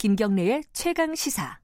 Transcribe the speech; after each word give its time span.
김경래의 0.00 0.62
최강 0.72 1.14
시사. 1.14 1.58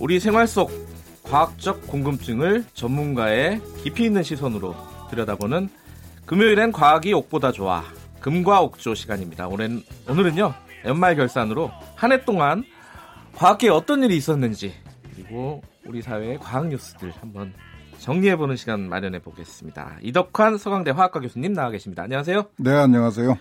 우리 0.00 0.18
생활 0.18 0.48
속 0.48 0.72
과학적 1.22 1.86
궁금증을 1.86 2.64
전문가의 2.74 3.60
깊이 3.84 4.06
있는 4.06 4.24
시선으로 4.24 4.74
들여다보는 5.10 5.68
금요일엔 6.24 6.72
과학이 6.72 7.12
옥보다 7.12 7.52
좋아 7.52 7.84
금과 8.18 8.62
옥조 8.62 8.96
시간입니다. 8.96 9.46
오늘, 9.46 9.80
오늘은요 10.08 10.65
연말 10.86 11.16
결산으로 11.16 11.70
한 11.94 12.12
해 12.12 12.24
동안 12.24 12.64
과학계에 13.34 13.70
어떤 13.70 14.02
일이 14.02 14.16
있었는지 14.16 14.72
그리고 15.14 15.62
우리 15.84 16.00
사회의 16.02 16.38
과학 16.38 16.68
뉴스들 16.68 17.10
한번 17.20 17.52
정리해보는 17.98 18.56
시간 18.56 18.88
마련해 18.88 19.20
보겠습니다. 19.20 19.98
이덕환 20.02 20.58
서강대 20.58 20.90
화학과 20.92 21.20
교수님 21.20 21.52
나와 21.52 21.70
계십니다. 21.70 22.02
안녕하세요. 22.02 22.46
네, 22.58 22.70
안녕하세요. 22.72 23.36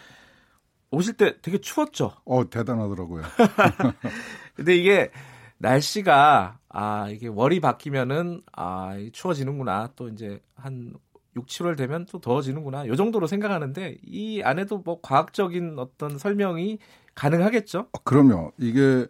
오실 0.91 1.13
때 1.15 1.35
되게 1.41 1.57
추웠죠? 1.59 2.13
어, 2.25 2.49
대단하더라고요. 2.49 3.23
근데 4.55 4.75
이게 4.75 5.11
날씨가 5.57 6.59
아 6.69 7.07
이게 7.09 7.27
월이 7.27 7.59
바뀌면은 7.59 8.41
아 8.53 8.95
추워지는구나 9.11 9.91
또 9.95 10.07
이제 10.09 10.39
한 10.55 10.93
6, 11.35 11.47
7월 11.47 11.77
되면 11.77 12.05
또 12.09 12.19
더워지는구나 12.19 12.87
요 12.87 12.95
정도로 12.95 13.27
생각하는데 13.27 13.97
이 14.03 14.41
안에도 14.41 14.77
뭐 14.79 14.99
과학적인 15.01 15.75
어떤 15.79 16.17
설명이 16.17 16.79
가능하겠죠? 17.15 17.87
어, 17.91 17.99
그럼요. 18.03 18.51
이게 18.57 19.07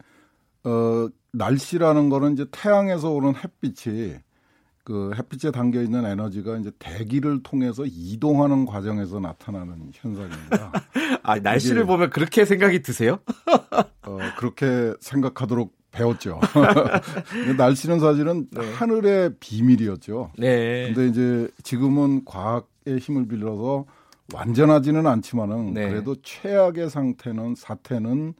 어 0.63 1.07
날씨라는 1.31 2.09
거는 2.09 2.33
이제 2.33 2.45
태양에서 2.51 3.11
오는 3.11 3.33
햇빛이 3.35 4.15
그 4.83 5.11
햇빛에 5.17 5.51
담겨 5.51 5.81
있는 5.81 6.05
에너지가 6.05 6.57
이제 6.57 6.71
대기를 6.77 7.41
통해서 7.41 7.83
이동하는 7.85 8.65
과정에서 8.65 9.19
나타나는 9.19 9.89
현상입니다. 9.91 10.71
아 11.23 11.39
날씨를 11.39 11.85
보면 11.85 12.11
그렇게 12.11 12.45
생각이 12.45 12.81
드세요? 12.83 13.19
어, 14.03 14.19
그렇게 14.37 14.93
생각하도록 14.99 15.75
배웠죠. 15.91 16.39
날씨는 17.57 17.99
사실은 17.99 18.47
네. 18.51 18.71
하늘의 18.73 19.35
비밀이었죠. 19.39 20.31
네. 20.37 20.93
근데 20.93 21.07
이제 21.07 21.47
지금은 21.63 22.25
과학의 22.25 22.99
힘을 22.99 23.27
빌려서 23.27 23.85
완전하지는 24.33 25.05
않지만은 25.05 25.73
네. 25.73 25.89
그래도 25.89 26.15
최악의 26.21 26.89
상태는 26.89 27.55
사태는 27.55 28.33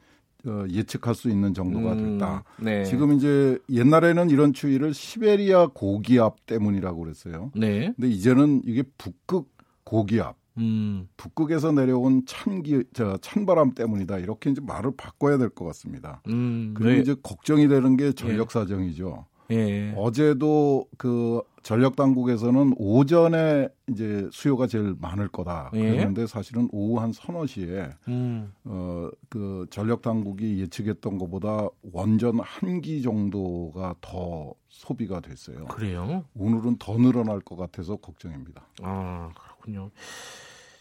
어, 0.46 0.64
예측할 0.70 1.14
수 1.14 1.28
있는 1.28 1.54
정도가 1.54 1.92
음, 1.94 2.18
됐다. 2.18 2.44
음, 2.60 2.64
네. 2.64 2.84
지금 2.84 3.12
이제 3.12 3.58
옛날에는 3.68 4.30
이런 4.30 4.52
추위를 4.52 4.94
시베리아 4.94 5.68
고기압 5.74 6.46
때문이라고 6.46 7.00
그랬어요. 7.00 7.50
네. 7.54 7.92
근데 7.96 8.08
이제는 8.08 8.62
이게 8.64 8.84
북극 8.96 9.48
고기압, 9.84 10.36
음. 10.58 11.08
북극에서 11.16 11.72
내려온 11.72 12.22
찬기, 12.26 12.84
저 12.92 13.16
찬바람 13.20 13.72
때문이다. 13.74 14.18
이렇게 14.18 14.50
이제 14.50 14.60
말을 14.64 14.92
바꿔야 14.96 15.36
될 15.38 15.50
것 15.50 15.64
같습니다. 15.66 16.22
음, 16.28 16.74
그리고 16.76 16.92
네. 16.94 16.98
이제 17.00 17.14
걱정이 17.22 17.66
되는 17.68 17.96
게 17.96 18.12
전력 18.12 18.50
사정이죠. 18.52 19.26
예. 19.50 19.92
어제도 19.96 20.86
그 20.98 21.40
전력 21.62 21.96
당국에서는 21.96 22.74
오전에 22.76 23.68
이제 23.88 24.28
수요가 24.30 24.66
제일 24.68 24.94
많을 25.00 25.28
거다. 25.28 25.70
예. 25.74 25.80
그랬는데 25.80 26.26
사실은 26.26 26.68
오후 26.72 27.00
한 27.00 27.12
서너 27.12 27.46
시에 27.46 27.88
음. 28.08 28.52
어그 28.64 29.66
전력 29.70 30.02
당국이 30.02 30.60
예측했던 30.60 31.18
것보다 31.18 31.66
원전 31.92 32.38
한 32.40 32.80
기 32.80 33.02
정도가 33.02 33.94
더 34.00 34.52
소비가 34.68 35.20
됐어요. 35.20 35.64
그래요? 35.66 36.24
오늘은 36.34 36.76
더 36.78 36.96
늘어날 36.98 37.40
것 37.40 37.56
같아서 37.56 37.96
걱정입니다. 37.96 38.66
아 38.82 39.30
그렇군요. 39.42 39.90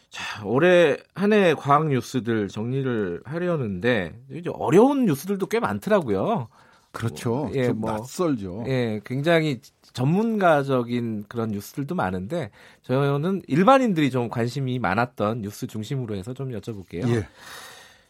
자, 0.10 0.46
올해 0.46 0.98
한 1.14 1.34
해 1.34 1.54
과학 1.56 1.88
뉴스들 1.88 2.48
정리를 2.48 3.22
하려는데 3.26 4.18
이제 4.32 4.50
어려운 4.54 5.06
뉴스들도 5.06 5.48
꽤 5.48 5.60
많더라고요. 5.60 6.48
그렇죠. 6.96 7.52
예, 7.54 7.70
뭐 7.70 7.92
낯설죠. 7.92 8.64
예, 8.68 9.02
굉장히 9.06 9.60
전문가적인 9.94 11.26
그런 11.28 11.50
뉴스들도 11.50 11.94
많은데 11.94 12.52
저는 12.84 13.42
일반인들이 13.48 14.10
좀 14.10 14.30
관심이 14.30 14.80
많았던 14.80 15.42
뉴스 15.42 15.68
중심으로 15.68 16.16
해서 16.16 16.34
좀 16.34 16.50
여쭤볼게요. 16.52 17.08
예. 17.10 17.28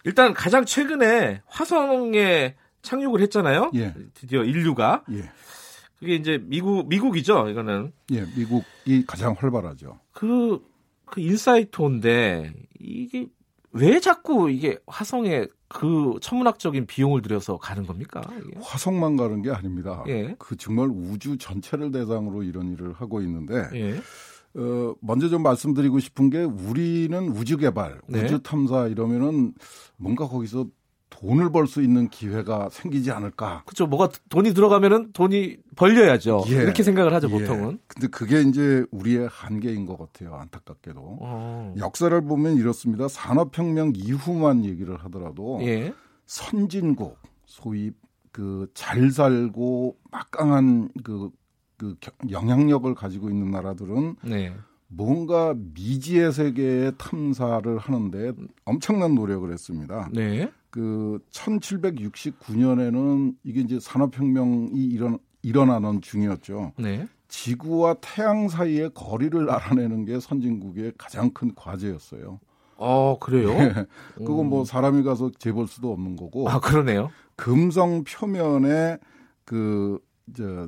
일단 0.03 0.33
가장 0.33 0.65
최근에 0.65 1.41
화성에 1.47 2.55
착륙을 2.83 3.21
했잖아요. 3.21 3.71
예. 3.75 3.93
드디어 4.13 4.43
인류가. 4.43 5.03
예. 5.11 5.29
그게 5.97 6.15
이제 6.15 6.39
미국 6.43 6.87
미국이죠. 6.87 7.49
이거는. 7.49 7.91
예, 8.11 8.25
미국이 8.37 9.05
가장 9.07 9.35
활발하죠. 9.37 9.99
그, 10.11 10.63
그 11.05 11.21
인사이트인데 11.21 12.53
이게 12.79 13.27
왜 13.75 13.99
자꾸 13.99 14.49
이게 14.49 14.79
화성에 14.87 15.47
그 15.67 16.15
천문학적인 16.21 16.85
비용을 16.87 17.21
들여서 17.21 17.57
가는 17.57 17.85
겁니까? 17.85 18.21
이게? 18.41 18.57
화성만 18.61 19.17
가는 19.17 19.41
게 19.41 19.51
아닙니다. 19.51 20.03
예. 20.07 20.35
그 20.39 20.55
정말 20.55 20.89
우주 20.89 21.37
전체를 21.37 21.91
대상으로 21.91 22.43
이런 22.43 22.71
일을 22.71 22.93
하고 22.93 23.21
있는데 23.21 23.67
예. 23.73 23.97
어, 24.57 24.95
먼저 25.01 25.27
좀 25.27 25.43
말씀드리고 25.43 25.99
싶은 25.99 26.29
게 26.29 26.43
우리는 26.43 27.27
우주 27.29 27.57
개발, 27.57 27.99
네. 28.07 28.23
우주 28.23 28.41
탐사 28.41 28.87
이러면은 28.87 29.53
뭔가 29.97 30.27
거기서 30.27 30.67
돈을 31.19 31.51
벌 31.51 31.65
수 31.67 31.81
있는 31.81 32.09
기회가 32.09 32.67
생기지 32.69 33.11
않을까. 33.11 33.63
그렇죠. 33.65 33.87
뭐가 33.87 34.09
돈이 34.29 34.53
들어가면은 34.53 35.11
돈이 35.13 35.57
벌려야죠. 35.75 36.43
예. 36.49 36.53
이렇게 36.55 36.83
생각을 36.83 37.13
하죠, 37.13 37.27
예. 37.29 37.31
보통은. 37.31 37.79
근데 37.87 38.07
그게 38.07 38.41
이제 38.41 38.85
우리의 38.91 39.27
한계인 39.31 39.85
것 39.85 39.97
같아요. 39.97 40.35
안타깝게도. 40.35 40.99
어. 41.21 41.73
역사를 41.77 42.19
보면 42.21 42.57
이렇습니다. 42.57 43.07
산업혁명 43.07 43.93
이후만 43.95 44.65
얘기를 44.65 44.97
하더라도 45.05 45.59
예. 45.61 45.93
선진국, 46.25 47.17
소위 47.45 47.91
그 48.31 48.67
잘 48.73 49.09
살고 49.11 49.95
막강한 50.11 50.89
그, 51.03 51.29
그 51.77 51.95
영향력을 52.29 52.93
가지고 52.93 53.29
있는 53.29 53.49
나라들은 53.51 54.17
네. 54.23 54.53
뭔가 54.87 55.55
미지의 55.73 56.33
세계의 56.33 56.93
탐사를 56.97 57.77
하는데 57.77 58.33
엄청난 58.65 59.15
노력을 59.15 59.49
했습니다. 59.51 60.09
네. 60.13 60.51
그 60.75 61.19
1769년에는 61.31 63.35
이게 63.45 63.61
이제 63.61 63.79
산업혁명이 63.79 64.75
일어나, 64.75 65.17
일어나는 65.41 66.01
중이었죠. 66.01 66.73
네. 66.77 67.07
지구와 67.29 67.95
태양 68.01 68.49
사이의 68.49 68.91
거리를 68.93 69.49
알아내는 69.49 70.03
게 70.03 70.19
선진국의 70.19 70.95
가장 70.97 71.31
큰 71.31 71.55
과제였어요. 71.55 72.41
어, 72.75 73.17
그래요? 73.19 73.57
네. 73.57 73.85
그건 74.15 74.49
뭐 74.49 74.65
사람이 74.65 75.03
가서 75.03 75.31
재볼 75.39 75.69
수도 75.69 75.93
없는 75.93 76.17
거고. 76.17 76.49
아, 76.49 76.59
그러네요. 76.59 77.09
금성 77.37 78.03
표면에 78.03 78.97
그, 79.45 79.97
저, 80.35 80.67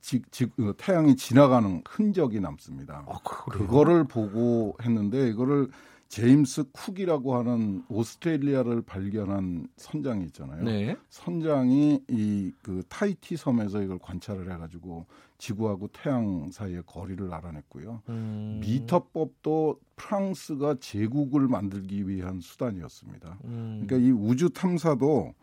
지, 0.00 0.22
지, 0.30 0.46
그 0.46 0.74
태양이 0.78 1.16
지나가는 1.16 1.82
흔적이 1.88 2.38
남습니다. 2.38 3.04
아, 3.04 3.18
그거를 3.50 4.04
보고 4.04 4.76
했는데 4.80 5.28
이거를 5.28 5.70
제임스 6.10 6.72
쿡이라고 6.72 7.36
하는 7.36 7.84
오스트레일리아를 7.88 8.82
발견한 8.82 9.68
선장이 9.76 10.24
있잖아요. 10.26 10.64
네. 10.64 10.96
선장이 11.08 12.02
이 12.08 12.52
그 12.62 12.82
타이티 12.88 13.36
섬에서 13.36 13.82
이걸 13.82 13.98
관찰을 13.98 14.52
해가지고 14.52 15.06
지구하고 15.38 15.88
태양 15.88 16.50
사이의 16.50 16.82
거리를 16.86 17.32
알아냈고요. 17.32 18.02
음. 18.08 18.60
미터법도 18.60 19.80
프랑스가 19.96 20.76
제국을 20.80 21.48
만들기 21.48 22.08
위한 22.08 22.40
수단이었습니다. 22.40 23.38
음. 23.44 23.84
그러니까 23.86 24.08
이 24.08 24.10
우주 24.10 24.50
탐사도 24.50 25.34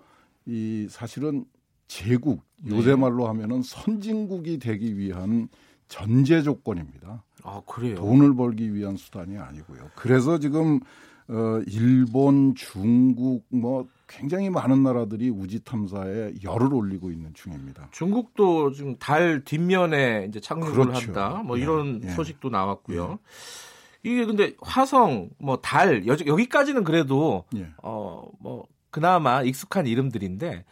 이 0.46 0.88
사실은 0.90 1.46
제국 1.88 2.44
요새 2.68 2.92
네. 2.92 2.96
말로 2.98 3.28
하면은 3.28 3.62
선진국이 3.62 4.60
되기 4.60 4.98
위한 4.98 5.48
전제 5.88 6.42
조건입니다. 6.42 7.24
아, 7.48 7.62
그래요? 7.66 7.96
돈을 7.96 8.36
벌기 8.36 8.74
위한 8.76 8.98
수단이 8.98 9.38
아니고요. 9.38 9.90
그래서 9.96 10.38
지금 10.38 10.80
어 11.30 11.62
일본, 11.68 12.56
중국 12.56 13.46
뭐 13.50 13.88
굉장히 14.08 14.50
많은 14.50 14.84
나라들이 14.84 15.30
우주 15.30 15.62
탐사에 15.62 16.34
열을 16.44 16.74
올리고 16.74 17.10
있는 17.12 17.34
중입니다. 17.34 17.88
중국도 17.92 18.72
지금 18.72 18.98
달 18.98 19.44
뒷면에 19.44 20.26
이제 20.30 20.40
착륙을 20.40 20.74
그렇죠. 20.74 21.08
한다. 21.08 21.42
뭐 21.46 21.58
예, 21.58 21.62
이런 21.64 22.02
예. 22.04 22.10
소식도 22.10 22.50
나왔고요. 22.50 23.20
예. 24.04 24.10
이게 24.10 24.26
근데 24.26 24.54
화성, 24.62 25.32
뭐 25.40 25.58
달 25.62 26.06
여기까지는 26.08 26.84
그래도 26.84 27.44
예. 27.56 27.68
어뭐 27.82 28.68
그나마 28.90 29.42
익숙한 29.44 29.88
이름들인데 29.88 30.64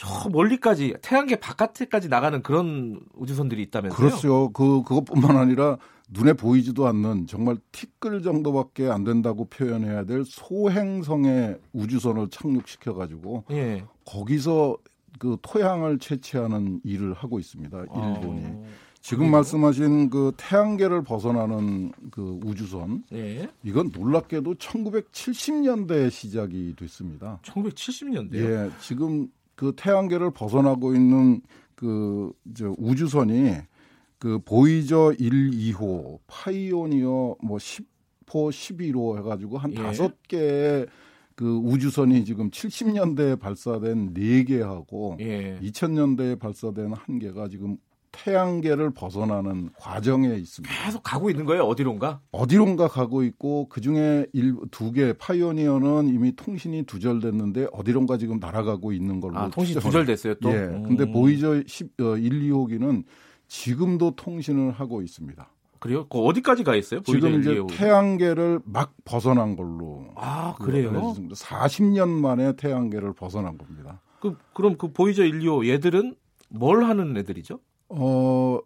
저 0.00 0.30
멀리까지 0.30 0.94
태양계 1.02 1.36
바깥에까지 1.36 2.08
나가는 2.08 2.42
그런 2.42 3.00
우주선들이 3.16 3.60
있다면서요? 3.64 3.98
그렇죠. 3.98 4.50
그 4.54 4.82
그것뿐만 4.82 5.36
아니라 5.36 5.76
눈에 6.08 6.32
보이지도 6.32 6.86
않는 6.86 7.26
정말 7.26 7.58
티끌 7.70 8.22
정도밖에 8.22 8.88
안 8.88 9.04
된다고 9.04 9.44
표현해야 9.44 10.04
될 10.04 10.24
소행성의 10.24 11.58
우주선을 11.74 12.30
착륙시켜 12.30 12.94
가지고 12.94 13.44
예. 13.50 13.84
거기서 14.06 14.78
그 15.18 15.36
토양을 15.42 15.98
채취하는 15.98 16.80
일을 16.82 17.12
하고 17.12 17.38
있습니다. 17.38 17.78
일본이. 17.78 18.42
어... 18.46 18.64
지금? 19.02 19.30
말씀하신 19.30 20.08
그 20.08 20.32
태양계를 20.38 21.04
벗어나는 21.04 21.92
그 22.10 22.40
우주선 22.42 23.04
예. 23.12 23.50
이건 23.62 23.90
놀랍게도 23.94 24.54
1970년대에 24.54 26.10
시작이 26.10 26.74
됐습니다. 26.78 27.38
1970년대요? 27.42 28.34
예, 28.34 28.70
지금 28.80 29.28
그 29.60 29.74
태양계를 29.76 30.30
벗어나고 30.30 30.94
있는 30.94 31.42
그저 31.74 32.74
우주선이 32.78 33.56
그 34.18 34.38
보이저 34.38 35.12
1, 35.18 35.50
2호, 35.50 36.18
파이오니어 36.26 37.36
뭐 37.42 37.58
10호, 37.58 37.84
11호 38.26 39.18
해가지고 39.18 39.58
한 39.58 39.72
예. 39.72 39.74
다섯 39.74 40.12
예. 40.12 40.16
개의 40.28 40.86
그 41.34 41.56
우주선이 41.58 42.24
지금 42.24 42.50
70년대에 42.50 43.38
발사된 43.38 44.14
4개하고 44.14 45.20
예. 45.20 45.58
2000년대에 45.60 46.38
발사된 46.38 46.92
1개가 46.92 47.50
지금 47.50 47.76
태양계를 48.12 48.90
벗어나는 48.90 49.70
과정에 49.78 50.28
있습니다. 50.34 50.84
계속 50.84 51.02
가고 51.02 51.30
있는 51.30 51.44
거예요? 51.44 51.64
어디론가? 51.64 52.20
어디론가 52.32 52.88
가고 52.88 53.22
있고 53.24 53.68
그 53.68 53.80
중에 53.80 54.26
두개 54.70 55.14
파이오니어는 55.14 56.08
이미 56.08 56.34
통신이 56.34 56.84
두절됐는데 56.84 57.68
어디론가 57.72 58.18
지금 58.18 58.38
날아가고 58.38 58.92
있는 58.92 59.20
걸로. 59.20 59.38
아, 59.38 59.48
통신 59.50 59.78
두절됐어요 59.78 60.34
또? 60.34 60.50
예. 60.50 60.66
근데 60.86 61.04
음. 61.04 61.12
보이저 61.12 61.62
10, 61.66 62.00
어, 62.00 62.16
1, 62.16 62.50
2호기는 62.50 63.04
지금도 63.48 64.16
통신을 64.16 64.72
하고 64.72 65.02
있습니다. 65.02 65.48
그래요? 65.78 66.06
그 66.08 66.18
어디까지 66.18 66.62
가 66.62 66.76
있어요? 66.76 67.00
지금 67.02 67.40
이제 67.40 67.58
태양계를 67.70 68.60
막 68.64 68.94
벗어난 69.04 69.56
걸로. 69.56 70.08
아, 70.14 70.54
그래요? 70.56 70.92
40년 70.92 72.08
만에 72.08 72.54
태양계를 72.54 73.14
벗어난 73.14 73.56
겁니다. 73.56 74.00
그, 74.20 74.36
그럼 74.52 74.76
그 74.76 74.92
보이저 74.92 75.24
1, 75.24 75.40
2호 75.40 75.66
얘들은 75.66 76.16
뭘 76.50 76.84
하는 76.84 77.16
애들이죠? 77.16 77.60
어, 77.90 78.58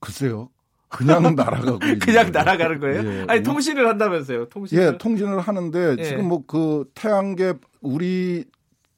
글쎄요. 0.00 0.48
그냥 0.88 1.22
날아가고 1.36 1.78
그냥 2.02 2.32
날아가는 2.32 2.80
거예요? 2.80 3.04
예. 3.10 3.24
아니 3.28 3.42
통신을 3.42 3.88
한다면서요? 3.88 4.48
통신 4.48 4.78
예, 4.78 4.98
통신을 4.98 5.40
하는데 5.40 5.96
예. 5.98 6.02
지금 6.04 6.28
뭐 6.28 6.42
그 6.46 6.84
태양계 6.94 7.54
우리 7.80 8.44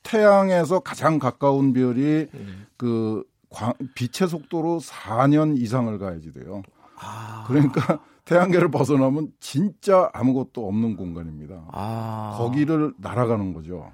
태양에서 0.03 0.81
가장 0.81 1.19
가까운 1.19 1.73
별이 1.73 2.03
예. 2.03 2.29
그 2.77 3.23
광, 3.49 3.73
빛의 3.95 4.29
속도로 4.29 4.81
4년 4.81 5.57
이상을 5.57 5.97
가야지 5.99 6.33
돼요. 6.33 6.63
아. 6.99 7.45
그러니까 7.47 8.01
태양계를 8.25 8.71
벗어나면 8.71 9.33
진짜 9.39 10.11
아무것도 10.13 10.67
없는 10.67 10.97
공간입니다. 10.97 11.65
아. 11.73 12.35
거기를 12.39 12.93
날아가는 12.99 13.53
거죠. 13.53 13.93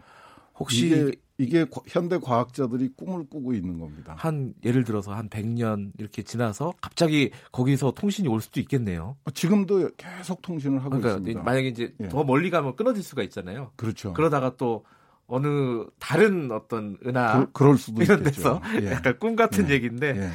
혹시 0.58 1.12
이게, 1.40 1.64
현대 1.88 2.18
과학자들이 2.18 2.90
꿈을 2.96 3.24
꾸고 3.30 3.54
있는 3.54 3.78
겁니다. 3.78 4.14
한 4.18 4.52
예를 4.64 4.84
들어서 4.84 5.14
한 5.14 5.28
100년 5.30 5.92
이렇게 5.98 6.22
지나서 6.22 6.74
갑자기 6.82 7.30
거기서 7.50 7.92
통신이 7.92 8.28
올 8.28 8.40
수도 8.42 8.60
있겠네요. 8.60 9.16
지금도 9.32 9.90
계속 9.96 10.42
통신을 10.42 10.78
하고 10.80 10.90
그러니까 10.90 11.10
있습니다. 11.12 11.42
만약에 11.42 11.68
이제 11.68 11.94
예. 12.00 12.08
더 12.08 12.24
멀리 12.24 12.50
가면 12.50 12.76
끊어질 12.76 13.02
수가 13.02 13.22
있잖아요. 13.22 13.70
그렇죠. 13.76 14.12
그러다가 14.12 14.54
또 14.56 14.84
어느 15.26 15.84
다른 15.98 16.50
어떤 16.50 16.98
은하 17.06 17.46
그, 17.52 17.62
럴 17.62 17.78
수도 17.78 18.02
이런 18.02 18.18
있겠죠. 18.18 18.60
데서 18.60 18.62
예. 18.82 18.90
약간 18.92 19.18
꿈 19.18 19.34
같은 19.36 19.68
예. 19.70 19.74
얘기인데 19.74 20.08
예. 20.16 20.28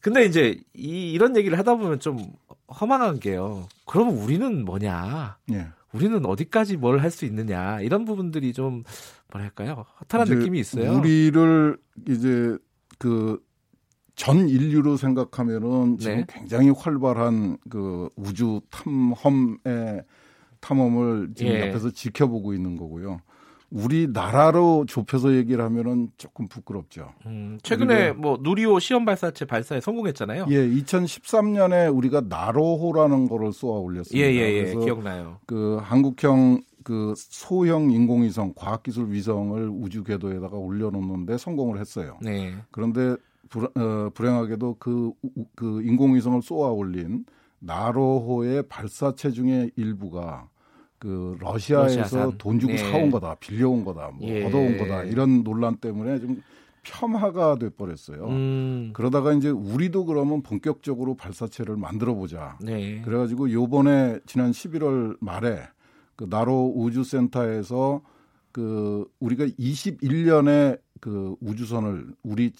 근데 0.00 0.24
이제 0.24 0.58
이, 0.74 1.12
이런 1.12 1.36
얘기를 1.36 1.58
하다 1.58 1.74
보면 1.74 2.00
좀 2.00 2.18
허망한 2.80 3.18
게요. 3.18 3.66
그러면 3.86 4.14
우리는 4.16 4.64
뭐냐? 4.64 5.38
예. 5.52 5.66
우리는 5.92 6.24
어디까지 6.24 6.76
뭘 6.76 7.00
할 7.00 7.10
수 7.10 7.24
있느냐? 7.24 7.80
이런 7.80 8.04
부분들이 8.04 8.52
좀 8.52 8.84
뭐랄까요? 9.32 9.84
허탈한 10.00 10.28
느낌이 10.28 10.58
있어요. 10.60 10.98
우리를 10.98 11.78
이제 12.08 12.58
그 12.98 13.40
전 14.20 14.50
인류로 14.50 14.98
생각하면은 14.98 15.96
지금 15.96 16.16
네. 16.18 16.24
굉장히 16.28 16.68
활발한 16.68 17.56
그 17.70 18.10
우주 18.16 18.60
탐험의 18.68 20.02
탐험을 20.60 21.30
지금 21.34 21.52
예. 21.52 21.68
옆에서 21.68 21.90
지켜보고 21.90 22.52
있는 22.52 22.76
거고요. 22.76 23.22
우리나라로 23.70 24.84
좁혀서 24.86 25.36
얘기를 25.36 25.64
하면은 25.64 26.10
조금 26.18 26.48
부끄럽죠. 26.48 27.14
음, 27.24 27.58
최근에 27.62 28.12
뭐 28.12 28.38
누리호 28.42 28.78
시험 28.78 29.06
발사체 29.06 29.46
발사에 29.46 29.80
성공했잖아요. 29.80 30.48
예, 30.50 30.68
2013년에 30.68 31.96
우리가 31.96 32.24
나로호라는 32.28 33.26
거를 33.26 33.54
쏘아 33.54 33.78
올렸습니다. 33.78 34.28
예, 34.28 34.34
예, 34.34 34.66
예. 34.68 34.74
기억나요. 34.74 35.38
그 35.46 35.78
한국형 35.80 36.60
그 36.90 37.14
소형 37.16 37.92
인공위성 37.92 38.54
과학기술 38.56 39.12
위성을 39.12 39.70
우주 39.72 40.02
궤도에다가 40.02 40.56
올려놓는데 40.56 41.38
성공을 41.38 41.78
했어요. 41.78 42.18
네. 42.20 42.52
그런데 42.72 43.14
불, 43.48 43.66
어, 43.76 44.10
불행하게도 44.12 44.74
그, 44.80 45.12
그 45.54 45.82
인공위성을 45.84 46.42
쏘아 46.42 46.70
올린 46.70 47.24
나로호의 47.60 48.64
발사 48.68 49.14
체 49.14 49.30
중에 49.30 49.70
일부가 49.76 50.48
그 50.98 51.36
러시아에서 51.38 52.00
러시아산. 52.00 52.38
돈 52.38 52.58
주고 52.58 52.72
네. 52.72 52.78
사온 52.78 53.12
거다, 53.12 53.36
빌려온 53.36 53.84
거다, 53.84 54.10
뭐 54.12 54.28
예. 54.28 54.44
얻어온 54.44 54.76
거다 54.76 55.04
이런 55.04 55.44
논란 55.44 55.76
때문에 55.76 56.18
좀 56.18 56.42
폄하가 56.82 57.54
돼 57.60 57.70
버렸어요. 57.70 58.26
음. 58.26 58.90
그러다가 58.94 59.32
이제 59.32 59.48
우리도 59.48 60.06
그러면 60.06 60.42
본격적으로 60.42 61.14
발사체를 61.14 61.76
만들어 61.76 62.14
보자. 62.14 62.58
네. 62.60 63.00
그래가지고 63.02 63.52
요번에 63.52 64.18
지난 64.26 64.50
11월 64.50 65.16
말에 65.20 65.68
그 66.20 66.26
나로 66.28 66.70
우주센터에서 66.76 68.02
그 68.52 69.10
우리가 69.20 69.46
21년에 69.46 70.78
그 71.00 71.34
우주선을 71.40 72.14
우리 72.22 72.52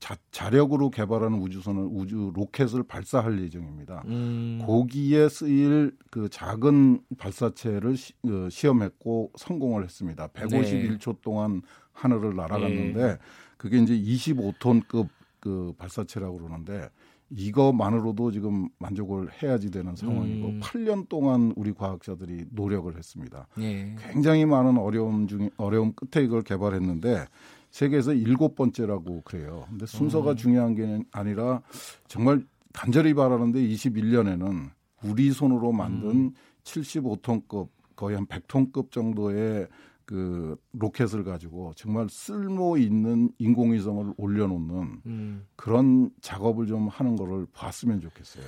자, 0.00 0.16
자력으로 0.32 0.90
개발하는 0.90 1.38
우주선을 1.38 1.86
우주 1.92 2.32
로켓을 2.34 2.82
발사할 2.82 3.40
예정입니다. 3.40 4.02
음. 4.06 4.64
거기에 4.66 5.28
쓰일 5.28 5.96
그 6.10 6.28
작은 6.28 7.02
발사체를 7.16 7.96
시, 7.96 8.14
어, 8.24 8.48
시험했고 8.50 9.30
성공을 9.36 9.84
했습니다. 9.84 10.26
151초 10.28 11.12
네. 11.12 11.18
동안 11.22 11.62
하늘을 11.92 12.34
날아갔는데 12.34 13.00
네. 13.00 13.18
그게 13.56 13.78
이제 13.78 13.96
25톤급 13.96 15.08
그 15.38 15.72
발사체라고 15.78 16.38
그러는데 16.38 16.90
이거만으로도 17.36 18.30
지금 18.30 18.68
만족을 18.78 19.28
해야지 19.42 19.70
되는 19.70 19.96
상황이고 19.96 20.48
음. 20.48 20.60
8년 20.60 21.08
동안 21.08 21.52
우리 21.56 21.72
과학자들이 21.72 22.46
노력을 22.50 22.96
했습니다. 22.96 23.48
네. 23.56 23.96
굉장히 23.98 24.46
많은 24.46 24.78
어려움 24.78 25.26
중에 25.26 25.50
어려움 25.56 25.92
끝에 25.94 26.24
이걸 26.24 26.42
개발했는데 26.42 27.26
세계에서 27.70 28.12
일곱 28.12 28.54
번째라고 28.54 29.22
그래요. 29.22 29.66
근데 29.68 29.84
순서가 29.86 30.32
음. 30.32 30.36
중요한 30.36 30.74
게 30.74 31.02
아니라 31.10 31.60
정말 32.06 32.44
간절히 32.72 33.14
바라는데 33.14 33.60
21년에는 33.60 34.70
우리 35.02 35.32
손으로 35.32 35.72
만든 35.72 36.10
음. 36.10 36.32
75톤급 36.62 37.68
거의 37.96 38.16
한 38.16 38.26
100톤급 38.26 38.90
정도의 38.90 39.66
그 40.04 40.56
로켓을 40.72 41.24
가지고 41.24 41.72
정말 41.76 42.08
쓸모 42.10 42.76
있는 42.76 43.30
인공위성을 43.38 44.14
올려놓는 44.16 45.00
음. 45.06 45.46
그런 45.56 46.10
작업을 46.20 46.66
좀 46.66 46.88
하는 46.88 47.16
거를 47.16 47.46
봤으면 47.52 48.00
좋겠어요. 48.00 48.44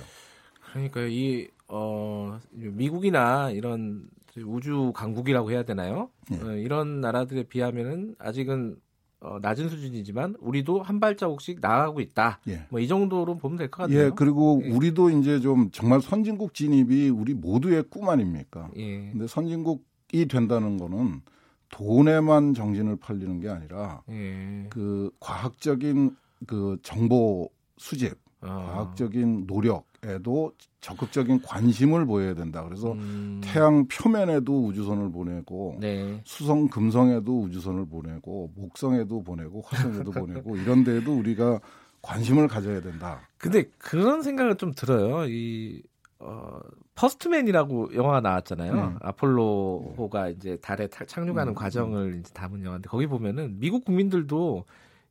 그러니까 0.71 1.01
이 1.07 1.47
어, 1.67 2.39
미국이나 2.51 3.49
이런 3.51 4.07
우주 4.45 4.91
강국이라고 4.95 5.51
해야 5.51 5.63
되나요? 5.63 6.09
네. 6.29 6.39
어, 6.41 6.51
이런 6.55 7.01
나라들에 7.01 7.43
비하면은 7.43 8.15
아직은 8.19 8.77
어, 9.19 9.39
낮은 9.41 9.69
수준이지만 9.69 10.35
우리도 10.39 10.83
한 10.83 10.99
발자국씩 10.99 11.57
나아가고 11.59 12.01
있다. 12.01 12.39
예. 12.47 12.67
뭐이 12.69 12.87
정도로 12.87 13.37
보면 13.37 13.57
될 13.57 13.71
것 13.71 13.83
같아요. 13.83 13.97
예, 13.97 14.11
그리고 14.15 14.61
예. 14.63 14.69
우리도 14.69 15.09
이제 15.09 15.39
좀 15.39 15.71
정말 15.71 16.01
선진국 16.01 16.53
진입이 16.53 17.09
우리 17.09 17.33
모두의 17.33 17.85
꿈 17.89 18.09
아닙니까? 18.09 18.69
예. 18.77 19.09
근데 19.11 19.25
선진국이 19.25 20.27
된다는 20.27 20.77
거는 20.77 21.21
돈에만 21.69 22.53
정신을 22.53 22.97
팔리는 22.97 23.39
게 23.39 23.49
아니라 23.49 24.01
예. 24.09 24.67
그 24.69 25.11
과학적인 25.19 26.15
그 26.45 26.77
정보 26.81 27.49
수집, 27.77 28.17
어. 28.41 28.47
과학적인 28.47 29.47
노력, 29.47 29.87
에도 30.03 30.53
적극적인 30.79 31.41
관심을 31.41 32.05
보여야 32.05 32.35
된다. 32.35 32.63
그래서 32.63 32.91
음. 32.91 33.41
태양 33.43 33.87
표면에도 33.87 34.67
우주선을 34.67 35.11
보내고 35.11 35.77
네. 35.79 36.21
수성 36.23 36.67
금성에도 36.67 37.41
우주선을 37.41 37.87
보내고 37.87 38.51
목성에도 38.55 39.23
보내고 39.23 39.63
화성에도 39.65 40.11
보내고 40.13 40.55
이런 40.55 40.83
데에도 40.83 41.17
우리가 41.17 41.59
관심을 42.03 42.47
가져야 42.47 42.81
된다. 42.81 43.27
근데 43.39 43.63
그런 43.79 44.21
생각을 44.21 44.55
좀 44.55 44.71
들어요. 44.71 45.25
이 45.27 45.81
어, 46.19 46.59
First 46.95 47.33
Man이라고 47.33 47.93
영화가 47.93 48.21
나왔잖아요. 48.21 48.73
음. 48.73 48.97
아폴로호가 49.01 50.29
이제 50.29 50.57
달에 50.57 50.87
착륙하는 50.87 51.51
음. 51.51 51.55
과정을 51.55 52.19
이제 52.19 52.33
담은 52.33 52.63
영화인데 52.63 52.89
거기 52.89 53.05
보면은 53.07 53.59
미국 53.59 53.85
국민들도 53.85 54.65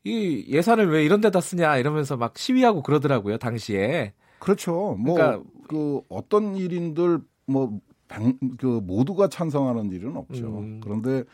이 0.04 0.44
예산을 0.48 0.90
왜 0.90 1.04
이런 1.04 1.20
데다 1.20 1.40
쓰냐 1.40 1.76
이러면서 1.78 2.16
막 2.16 2.36
시위하고 2.38 2.82
그러더라고요 2.82 3.38
당시에. 3.38 4.12
그렇죠. 4.38 4.96
뭐 4.98 5.14
그러니까 5.14 5.42
그 5.68 6.00
어떤 6.08 6.56
일인들 6.56 7.20
뭐그 7.46 8.80
모두가 8.82 9.28
찬성하는 9.28 9.92
일은 9.92 10.16
없죠. 10.16 10.58
음. 10.58 10.80
그런데 10.82 11.25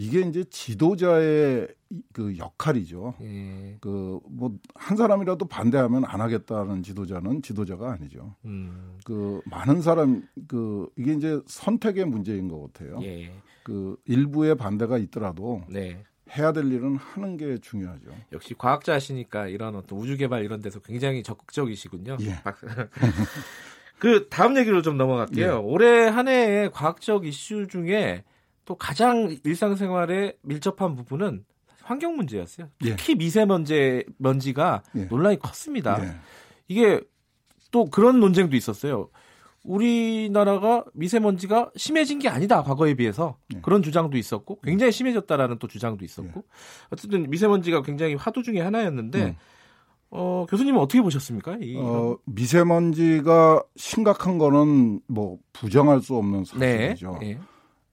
이게 0.00 0.20
이제 0.20 0.44
지도자의 0.44 1.66
그 2.12 2.38
역할이죠. 2.38 3.14
예. 3.20 3.76
그뭐 3.80 4.56
한 4.76 4.96
사람이라도 4.96 5.46
반대하면 5.46 6.04
안 6.04 6.20
하겠다는 6.20 6.84
지도자는 6.84 7.42
지도자가 7.42 7.90
아니죠. 7.90 8.36
음. 8.44 8.96
그 9.04 9.40
많은 9.46 9.82
사람 9.82 10.22
그 10.46 10.88
이게 10.96 11.14
이제 11.14 11.40
선택의 11.46 12.04
문제인 12.04 12.46
것 12.46 12.72
같아요. 12.72 13.00
예. 13.02 13.32
그 13.64 13.96
일부의 14.04 14.54
반대가 14.54 14.98
있더라도 14.98 15.64
네. 15.68 16.04
해야 16.30 16.52
될 16.52 16.70
일은 16.72 16.94
하는 16.94 17.36
게 17.36 17.58
중요하죠. 17.58 18.10
역시 18.30 18.54
과학자시니까 18.56 19.48
이런 19.48 19.74
어떤 19.74 19.98
우주 19.98 20.16
개발 20.16 20.44
이런 20.44 20.60
데서 20.60 20.78
굉장히 20.78 21.24
적극적이시군요. 21.24 22.18
예. 22.20 22.36
그 23.98 24.28
다음 24.28 24.56
얘기로 24.56 24.82
좀 24.82 24.96
넘어갈게요. 24.96 25.44
예. 25.44 25.50
올해 25.50 26.06
한 26.06 26.28
해의 26.28 26.70
과학적 26.70 27.26
이슈 27.26 27.66
중에 27.66 28.22
또 28.68 28.74
가장 28.74 29.34
일상생활에 29.44 30.36
밀접한 30.42 30.94
부분은 30.94 31.42
환경 31.82 32.16
문제였어요. 32.16 32.68
예. 32.84 32.96
특히 32.96 33.14
예. 33.14 33.16
미세먼지 33.16 34.04
먼지가 34.18 34.82
예. 34.94 35.04
논란이 35.06 35.38
컸습니다. 35.38 35.98
예. 36.04 36.14
이게 36.68 37.00
또 37.70 37.86
그런 37.86 38.20
논쟁도 38.20 38.54
있었어요. 38.56 39.08
우리나라가 39.64 40.84
미세먼지가 40.92 41.70
심해진 41.76 42.18
게 42.18 42.28
아니다 42.28 42.62
과거에 42.62 42.92
비해서 42.92 43.38
네. 43.48 43.58
그런 43.62 43.82
주장도 43.82 44.18
있었고 44.18 44.60
굉장히 44.60 44.92
심해졌다라는 44.92 45.58
또 45.58 45.66
주장도 45.66 46.04
있었고 46.04 46.40
네. 46.40 46.46
어쨌든 46.90 47.30
미세먼지가 47.30 47.80
굉장히 47.80 48.16
화두 48.16 48.42
중의 48.42 48.62
하나였는데 48.62 49.24
네. 49.24 49.36
어, 50.10 50.44
교수님은 50.48 50.78
어떻게 50.78 51.00
보셨습니까? 51.00 51.56
이, 51.62 51.76
어, 51.78 52.18
미세먼지가 52.26 53.62
심각한 53.76 54.36
거는 54.36 55.00
뭐 55.06 55.38
부정할 55.54 56.02
수 56.02 56.16
없는 56.16 56.44
사실이죠. 56.44 57.16
네. 57.18 57.34
네. 57.34 57.40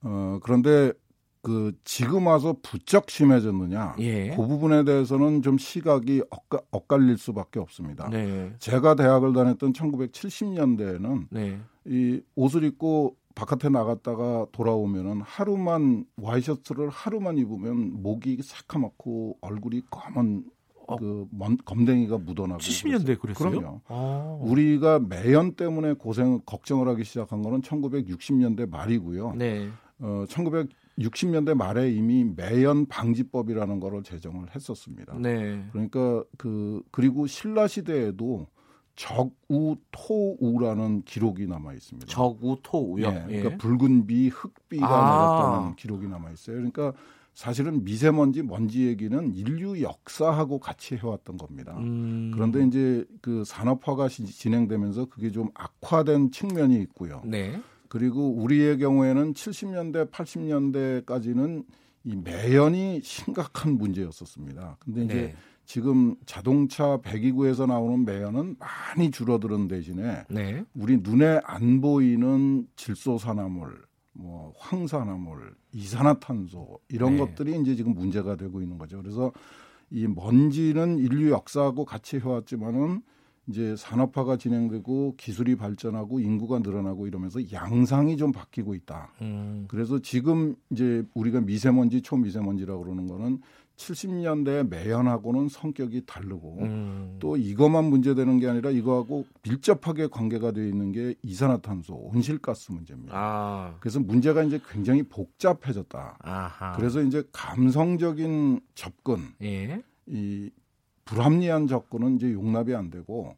어, 0.05 0.39
그런데 0.41 0.93
그 1.41 1.73
지금 1.83 2.27
와서 2.27 2.55
부쩍 2.63 3.09
심해졌느냐 3.09 3.97
예. 3.99 4.29
그 4.29 4.47
부분에 4.47 4.83
대해서는 4.83 5.41
좀 5.41 5.57
시각이 5.57 6.23
엇가, 6.31 6.61
엇갈릴 6.71 7.17
수밖에 7.17 7.59
없습니다. 7.59 8.09
네. 8.09 8.53
제가 8.57 8.95
대학을 8.95 9.33
다녔던 9.33 9.73
1970년대에는 9.73 11.27
네. 11.29 11.59
이 11.85 12.21
옷을 12.35 12.63
입고 12.63 13.15
바깥에 13.35 13.69
나갔다가 13.69 14.47
돌아오면은 14.53 15.21
하루만 15.21 16.05
와이셔츠를 16.17 16.89
하루만 16.89 17.37
입으면 17.37 18.01
목이 18.01 18.39
새카맣고 18.41 19.37
얼굴이 19.41 19.83
검은 19.91 20.45
어. 20.87 20.95
그 20.97 21.27
먼, 21.31 21.57
검댕이가 21.57 22.19
묻어나고 22.19 22.59
70년대 22.59 23.19
그랬어요. 23.19 23.51
그럼요. 23.51 23.81
아. 23.87 24.37
우리가 24.41 24.99
매연 24.99 25.53
때문에 25.53 25.93
고생 25.93 26.39
걱정을 26.45 26.87
하기 26.89 27.03
시작한 27.03 27.41
거는 27.41 27.61
1960년대 27.61 28.69
말이고요. 28.69 29.33
네. 29.35 29.69
어, 29.99 30.25
1960년대 30.27 31.53
말에 31.53 31.91
이미 31.91 32.23
매연 32.23 32.87
방지법이라는 32.87 33.79
거를 33.79 34.03
제정을 34.03 34.53
했었습니다. 34.55 35.17
네. 35.17 35.65
그러니까 35.71 36.23
그 36.37 36.81
그리고 36.91 37.27
신라 37.27 37.67
시대에도 37.67 38.47
적우토우라는 38.95 39.43
기록이 41.03 41.47
남아 41.47 41.73
있습니다. 41.73 42.07
적우토우요. 42.07 43.11
네, 43.11 43.23
그러니까 43.27 43.51
예. 43.51 43.57
붉은 43.57 44.07
비, 44.07 44.29
흑비가 44.29 44.87
아. 44.87 45.49
내렸다는 45.49 45.75
기록이 45.75 46.07
남아 46.07 46.31
있어요. 46.31 46.55
그러니까 46.55 46.93
사실은 47.33 47.83
미세먼지, 47.83 48.41
먼지 48.43 48.87
얘기는 48.87 49.33
인류 49.35 49.81
역사하고 49.81 50.59
같이 50.59 50.95
해왔던 50.95 51.35
겁니다. 51.35 51.75
음. 51.77 52.31
그런데 52.33 52.63
이제 52.63 53.05
그 53.21 53.43
산업화가 53.43 54.07
진행되면서 54.07 55.05
그게 55.05 55.29
좀 55.31 55.49
악화된 55.53 56.31
측면이 56.31 56.75
있고요. 56.83 57.21
네. 57.25 57.61
그리고 57.89 58.31
우리의 58.35 58.77
경우에는 58.77 59.33
70년대, 59.33 60.11
80년대까지는 60.11 61.65
이 62.03 62.15
매연이 62.15 63.01
심각한 63.03 63.77
문제였었습니다. 63.77 64.77
근데 64.79 65.03
이제 65.05 65.13
네. 65.13 65.35
지금 65.65 66.15
자동차 66.25 66.97
배기구에서 67.01 67.65
나오는 67.65 68.05
매연은 68.05 68.57
많이 68.59 69.09
줄어드는 69.09 69.67
대신에 69.67 70.23
네. 70.29 70.63
우리 70.75 70.97
눈에 70.97 71.39
안 71.43 71.81
보이는 71.81 72.67
질소산화물, 72.75 73.81
뭐 74.13 74.53
황산화물, 74.57 75.55
이산화탄소 75.71 76.79
이런 76.89 77.13
네. 77.13 77.17
것들이 77.17 77.59
이제 77.59 77.75
지금 77.75 77.95
문제가 77.95 78.35
되고 78.35 78.61
있는 78.61 78.77
거죠. 78.77 79.01
그래서 79.01 79.31
이 79.89 80.07
먼지는 80.07 80.99
인류 80.99 81.31
역사하고 81.31 81.85
같이 81.85 82.19
해왔지만은 82.19 83.01
이제 83.47 83.75
산업화가 83.75 84.37
진행되고 84.37 85.15
기술이 85.17 85.55
발전하고 85.55 86.19
인구가 86.19 86.59
늘어나고 86.59 87.07
이러면서 87.07 87.39
양상이 87.51 88.17
좀 88.17 88.31
바뀌고 88.31 88.73
있다. 88.73 89.11
음. 89.21 89.65
그래서 89.67 89.99
지금 89.99 90.55
이제 90.71 91.03
우리가 91.13 91.41
미세먼지, 91.41 92.01
초미세먼지라고 92.01 92.83
그러는 92.83 93.07
거는 93.07 93.39
70년대 93.77 94.69
매연하고는 94.69 95.49
성격이 95.49 96.05
다르고 96.05 96.59
음. 96.61 97.17
또 97.19 97.35
이것만 97.35 97.85
문제되는 97.85 98.39
게 98.39 98.47
아니라 98.47 98.71
이거하고 98.71 99.25
밀접하게 99.43 100.07
관계가 100.07 100.51
되어 100.51 100.65
있는 100.65 100.91
게 100.91 101.15
이산화탄소, 101.21 101.93
온실가스 101.93 102.71
문제입니다. 102.71 103.13
아. 103.15 103.75
그래서 103.79 103.99
문제가 103.99 104.43
이제 104.43 104.59
굉장히 104.69 105.03
복잡해졌다. 105.03 106.17
아하. 106.21 106.75
그래서 106.77 107.01
이제 107.01 107.23
감성적인 107.31 108.61
접근, 108.75 109.19
예. 109.41 109.81
이 110.07 110.49
불합리한 111.05 111.67
접근은 111.67 112.15
이제 112.17 112.31
용납이 112.33 112.73
안 112.75 112.89
되고 112.89 113.35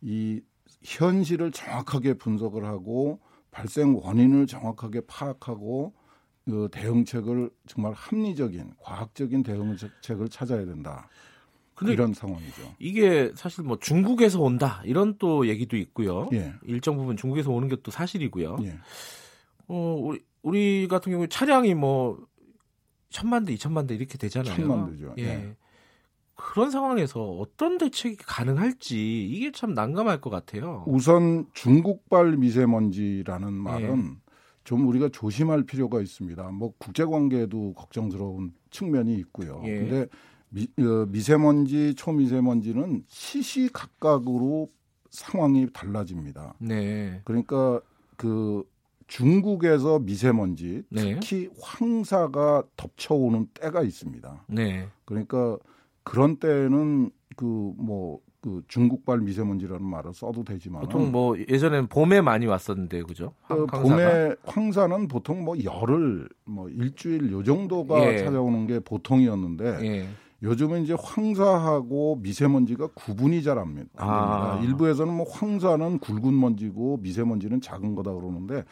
이 0.00 0.40
현실을 0.82 1.50
정확하게 1.50 2.14
분석을 2.14 2.64
하고 2.64 3.20
발생 3.50 3.96
원인을 3.96 4.46
정확하게 4.46 5.02
파악하고 5.06 5.94
그 6.44 6.68
대응책을 6.70 7.50
정말 7.66 7.92
합리적인 7.94 8.74
과학적인 8.78 9.42
대응책을 9.42 10.28
찾아야 10.28 10.64
된다. 10.64 11.08
근데 11.74 11.92
이런 11.92 12.14
상황이죠. 12.14 12.74
이게 12.78 13.32
사실 13.34 13.64
뭐 13.64 13.78
중국에서 13.78 14.40
온다 14.40 14.80
이런 14.84 15.16
또 15.18 15.46
얘기도 15.48 15.76
있고요. 15.76 16.28
예. 16.32 16.54
일정 16.64 16.96
부분 16.96 17.16
중국에서 17.16 17.50
오는 17.50 17.68
게 17.68 17.76
또 17.82 17.90
사실이고요. 17.90 18.58
예. 18.62 18.78
어 19.68 19.96
우리 20.00 20.24
우리 20.42 20.88
같은 20.88 21.12
경우에 21.12 21.26
차량이 21.26 21.74
뭐 21.74 22.24
천만 23.10 23.44
대, 23.44 23.52
이천만 23.52 23.86
대 23.86 23.94
이렇게 23.94 24.16
되잖아요. 24.16 24.54
천만 24.54 24.90
대죠. 24.90 25.14
예. 25.18 25.22
예. 25.24 25.56
그런 26.36 26.70
상황에서 26.70 27.22
어떤 27.22 27.78
대책이 27.78 28.16
가능할지 28.18 29.26
이게 29.26 29.50
참 29.50 29.74
난감할 29.74 30.20
것 30.20 30.30
같아요. 30.30 30.84
우선 30.86 31.46
중국발 31.54 32.36
미세먼지라는 32.36 33.52
말은 33.52 34.16
예. 34.16 34.26
좀 34.64 34.86
우리가 34.86 35.08
조심할 35.08 35.64
필요가 35.64 36.00
있습니다. 36.00 36.50
뭐 36.50 36.74
국제 36.78 37.04
관계에도 37.04 37.72
걱정스러운 37.74 38.52
측면이 38.70 39.14
있고요. 39.14 39.62
예. 39.64 39.78
근데 39.78 40.06
미, 40.50 40.68
어, 40.78 41.06
미세먼지, 41.08 41.94
초미세먼지는 41.94 43.04
시시각각으로 43.08 44.70
상황이 45.10 45.66
달라집니다. 45.72 46.54
네. 46.58 47.20
그러니까 47.24 47.80
그 48.16 48.64
중국에서 49.06 50.00
미세먼지, 50.00 50.82
네. 50.90 51.14
특히 51.14 51.48
황사가 51.60 52.64
덮쳐오는 52.76 53.48
때가 53.54 53.82
있습니다. 53.82 54.44
네. 54.48 54.88
그러니까 55.04 55.58
그런 56.06 56.36
때는 56.36 57.10
그뭐 57.36 58.20
그 58.40 58.62
중국발 58.68 59.18
미세먼지라는 59.18 59.84
말을 59.84 60.14
써도 60.14 60.44
되지만 60.44 60.82
보통 60.82 61.10
뭐 61.10 61.36
예전에는 61.36 61.88
봄에 61.88 62.20
많이 62.20 62.46
왔었는데 62.46 63.02
그죠? 63.02 63.32
황, 63.42 63.66
그 63.66 63.82
봄에 63.82 64.36
황사는 64.44 65.08
보통 65.08 65.44
뭐 65.44 65.56
열흘 65.64 66.28
뭐 66.44 66.68
일주일 66.68 67.32
요 67.32 67.42
정도가 67.42 68.06
예. 68.06 68.18
찾아오는 68.18 68.68
게 68.68 68.78
보통이었는데 68.78 69.78
예. 69.82 70.06
요즘은 70.44 70.84
이제 70.84 70.94
황사하고 70.96 72.20
미세먼지가 72.22 72.90
구분이 72.94 73.42
잘 73.42 73.58
안 73.58 73.74
됩니다. 73.74 73.90
아. 73.96 74.60
일부에서는 74.62 75.12
뭐 75.12 75.26
황사는 75.28 75.98
굵은 75.98 76.38
먼지고 76.38 76.98
미세먼지는 76.98 77.60
작은 77.60 77.96
거다 77.96 78.12
그러는데 78.14 78.62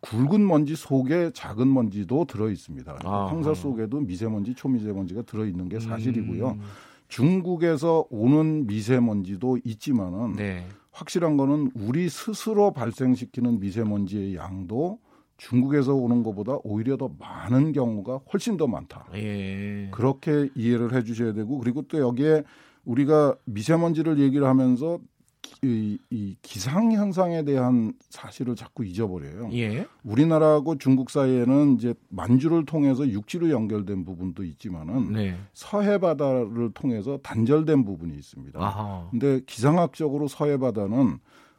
굵은 0.00 0.46
먼지 0.46 0.74
속에 0.76 1.30
작은 1.34 1.72
먼지도 1.72 2.24
들어 2.24 2.50
있습니다. 2.50 3.00
아, 3.04 3.26
황사 3.26 3.54
속에도 3.54 4.00
미세먼지, 4.00 4.54
초미세먼지가 4.54 5.22
들어 5.22 5.44
있는 5.44 5.68
게 5.68 5.78
사실이고요. 5.78 6.50
음. 6.50 6.60
중국에서 7.08 8.06
오는 8.08 8.66
미세먼지도 8.66 9.58
있지만은 9.64 10.36
네. 10.36 10.64
확실한 10.92 11.36
거는 11.36 11.72
우리 11.74 12.08
스스로 12.08 12.72
발생시키는 12.72 13.60
미세먼지의 13.60 14.36
양도 14.36 14.98
중국에서 15.36 15.94
오는 15.94 16.22
것보다 16.22 16.58
오히려 16.64 16.96
더 16.96 17.10
많은 17.18 17.72
경우가 17.72 18.20
훨씬 18.32 18.56
더 18.56 18.66
많다. 18.66 19.06
예. 19.14 19.88
그렇게 19.90 20.50
이해를 20.54 20.94
해 20.94 21.02
주셔야 21.02 21.32
되고 21.32 21.58
그리고 21.58 21.82
또 21.82 21.98
여기에 21.98 22.44
우리가 22.84 23.36
미세먼지를 23.44 24.18
얘기를 24.18 24.46
하면서 24.46 24.98
이, 25.62 25.98
이 26.10 26.36
기상 26.42 26.92
현상에 26.92 27.44
대한 27.44 27.92
사실을 28.08 28.56
자꾸 28.56 28.84
잊어버려요. 28.84 29.50
예. 29.52 29.86
우리나라하고 30.04 30.78
중국 30.78 31.10
사이에는 31.10 31.76
이제 31.76 31.94
만주를 32.08 32.64
통해서 32.66 33.08
육지로 33.08 33.50
연결된 33.50 34.04
부분도 34.04 34.44
있지만은 34.44 35.12
네. 35.12 35.36
서해 35.52 35.98
바다를 35.98 36.70
통해서 36.72 37.18
단절된 37.22 37.84
부분이 37.84 38.14
있습니다. 38.14 38.60
아하. 38.60 39.08
근데 39.10 39.40
기상학적으로 39.46 40.28
서해 40.28 40.56
바다는 40.56 41.18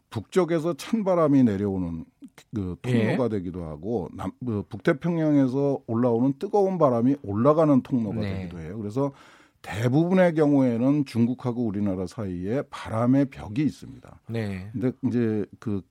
북쪽에서 0.09 0.73
찬 0.73 1.03
바람이 1.03 1.43
내려오는 1.43 2.05
그 2.53 2.75
통로가 2.81 3.25
예. 3.25 3.29
되기도 3.29 3.63
하고 3.63 4.09
남, 4.13 4.31
그 4.45 4.63
북태평양에서 4.69 5.79
올라오는 5.87 6.33
뜨거운 6.37 6.77
바람이 6.77 7.15
올라가는 7.23 7.81
통로가 7.81 8.19
네. 8.19 8.39
되기도 8.39 8.59
해요. 8.59 8.77
그래서 8.77 9.11
대부분의 9.61 10.33
경우에는 10.33 11.05
중국하고 11.05 11.65
우리나라 11.65 12.07
사이에 12.07 12.63
바람의 12.69 13.25
벽이 13.25 13.61
있습니다. 13.61 14.19
네. 14.27 14.69
근데 14.71 14.91
이제 15.07 15.45
그 15.59 15.81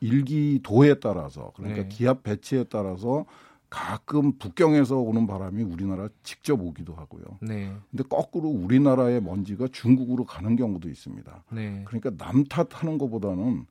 일기도에 0.00 1.00
따라서 1.00 1.52
그러니까 1.56 1.82
네. 1.82 1.88
기압 1.88 2.22
배치에 2.22 2.64
따라서 2.64 3.24
가끔 3.70 4.32
북경에서 4.38 4.96
오는 4.96 5.26
바람이 5.26 5.62
우리나라 5.62 6.08
직접 6.22 6.60
오기도 6.60 6.94
하고요. 6.94 7.24
네. 7.40 7.72
근데 7.90 8.04
거꾸로 8.08 8.48
우리나라의 8.48 9.20
먼지가 9.20 9.68
중국으로 9.72 10.24
가는 10.24 10.56
경우도 10.56 10.88
있습니다. 10.88 11.44
네. 11.52 11.82
그러니까 11.86 12.10
남 12.16 12.44
탓하는 12.44 12.96
것보다는 12.98 13.66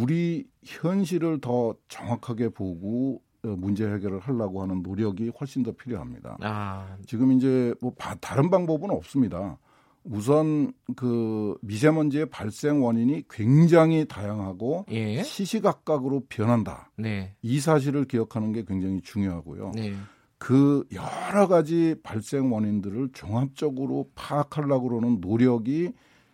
우리 0.00 0.46
현실을 0.64 1.40
더 1.40 1.74
정확하게 1.88 2.50
보고 2.50 3.16
어, 3.16 3.27
문제 3.42 3.86
해결을 3.86 4.20
하려고 4.20 4.62
하는 4.62 4.82
노력이 4.82 5.30
훨씬 5.40 5.62
더 5.62 5.72
필요합니다. 5.72 6.38
아. 6.40 6.96
지금 7.06 7.32
이제 7.32 7.74
뭐 7.80 7.92
다른 8.20 8.50
방법은 8.50 8.90
없습니다. 8.90 9.58
우선 10.04 10.72
그 10.96 11.56
미세먼지의 11.62 12.26
발생 12.30 12.82
원인이 12.82 13.24
굉장히 13.28 14.06
다양하고 14.06 14.86
예. 14.90 15.22
시시각각으로 15.22 16.24
변한다. 16.28 16.90
네. 16.96 17.34
이 17.42 17.60
사실을 17.60 18.04
기억하는 18.06 18.52
게 18.52 18.64
굉장히 18.64 19.00
중요하고요. 19.02 19.72
네. 19.74 19.94
그 20.38 20.84
여러 20.92 21.48
가지 21.48 21.96
발생 22.02 22.52
원인들을 22.52 23.10
종합적으로 23.12 24.08
파악하려고 24.14 24.88
그러는 24.88 25.20
노력이 25.20 25.92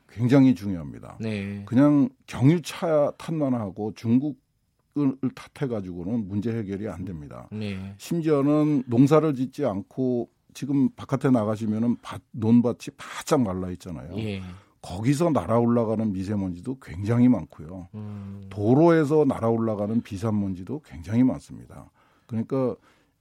굉장히 0.08 0.54
중요합니다. 0.54 1.16
네. 1.20 1.62
그냥 1.64 2.08
경유차 2.26 3.12
탓만 3.18 3.54
하고 3.54 3.92
중국 3.96 4.43
을 4.96 5.16
탓해 5.34 5.68
가지고는 5.68 6.28
문제 6.28 6.56
해결이 6.56 6.88
안 6.88 7.04
됩니다. 7.04 7.48
네. 7.50 7.94
심지어는 7.98 8.84
농사를 8.86 9.34
짓지 9.34 9.64
않고 9.64 10.30
지금 10.52 10.88
바깥에 10.90 11.30
나가시면은 11.30 11.96
밭, 12.00 12.22
논밭이 12.30 12.94
바짝 12.96 13.42
말라 13.42 13.70
있잖아요. 13.72 14.16
예. 14.18 14.40
거기서 14.82 15.30
날아 15.30 15.58
올라가는 15.58 16.12
미세먼지도 16.12 16.78
굉장히 16.78 17.26
많고요. 17.28 17.88
음. 17.94 18.46
도로에서 18.50 19.24
날아 19.24 19.48
올라가는 19.48 20.00
비산먼지도 20.00 20.82
굉장히 20.84 21.24
많습니다. 21.24 21.90
그러니까 22.26 22.76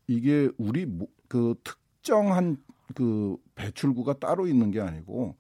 이게 0.06 0.50
우리 0.58 0.86
그 1.28 1.56
특정한 1.64 2.58
그 2.94 3.38
배출구가 3.56 4.20
따로 4.20 4.46
있는 4.46 4.72
게 4.72 4.80
아니고 4.82 5.36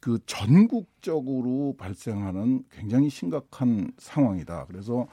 그 0.00 0.18
전국적으로 0.26 1.74
발생하는 1.76 2.64
굉장히 2.70 3.10
심각한 3.10 3.92
상황이다. 3.98 4.66
그래서 4.66 5.06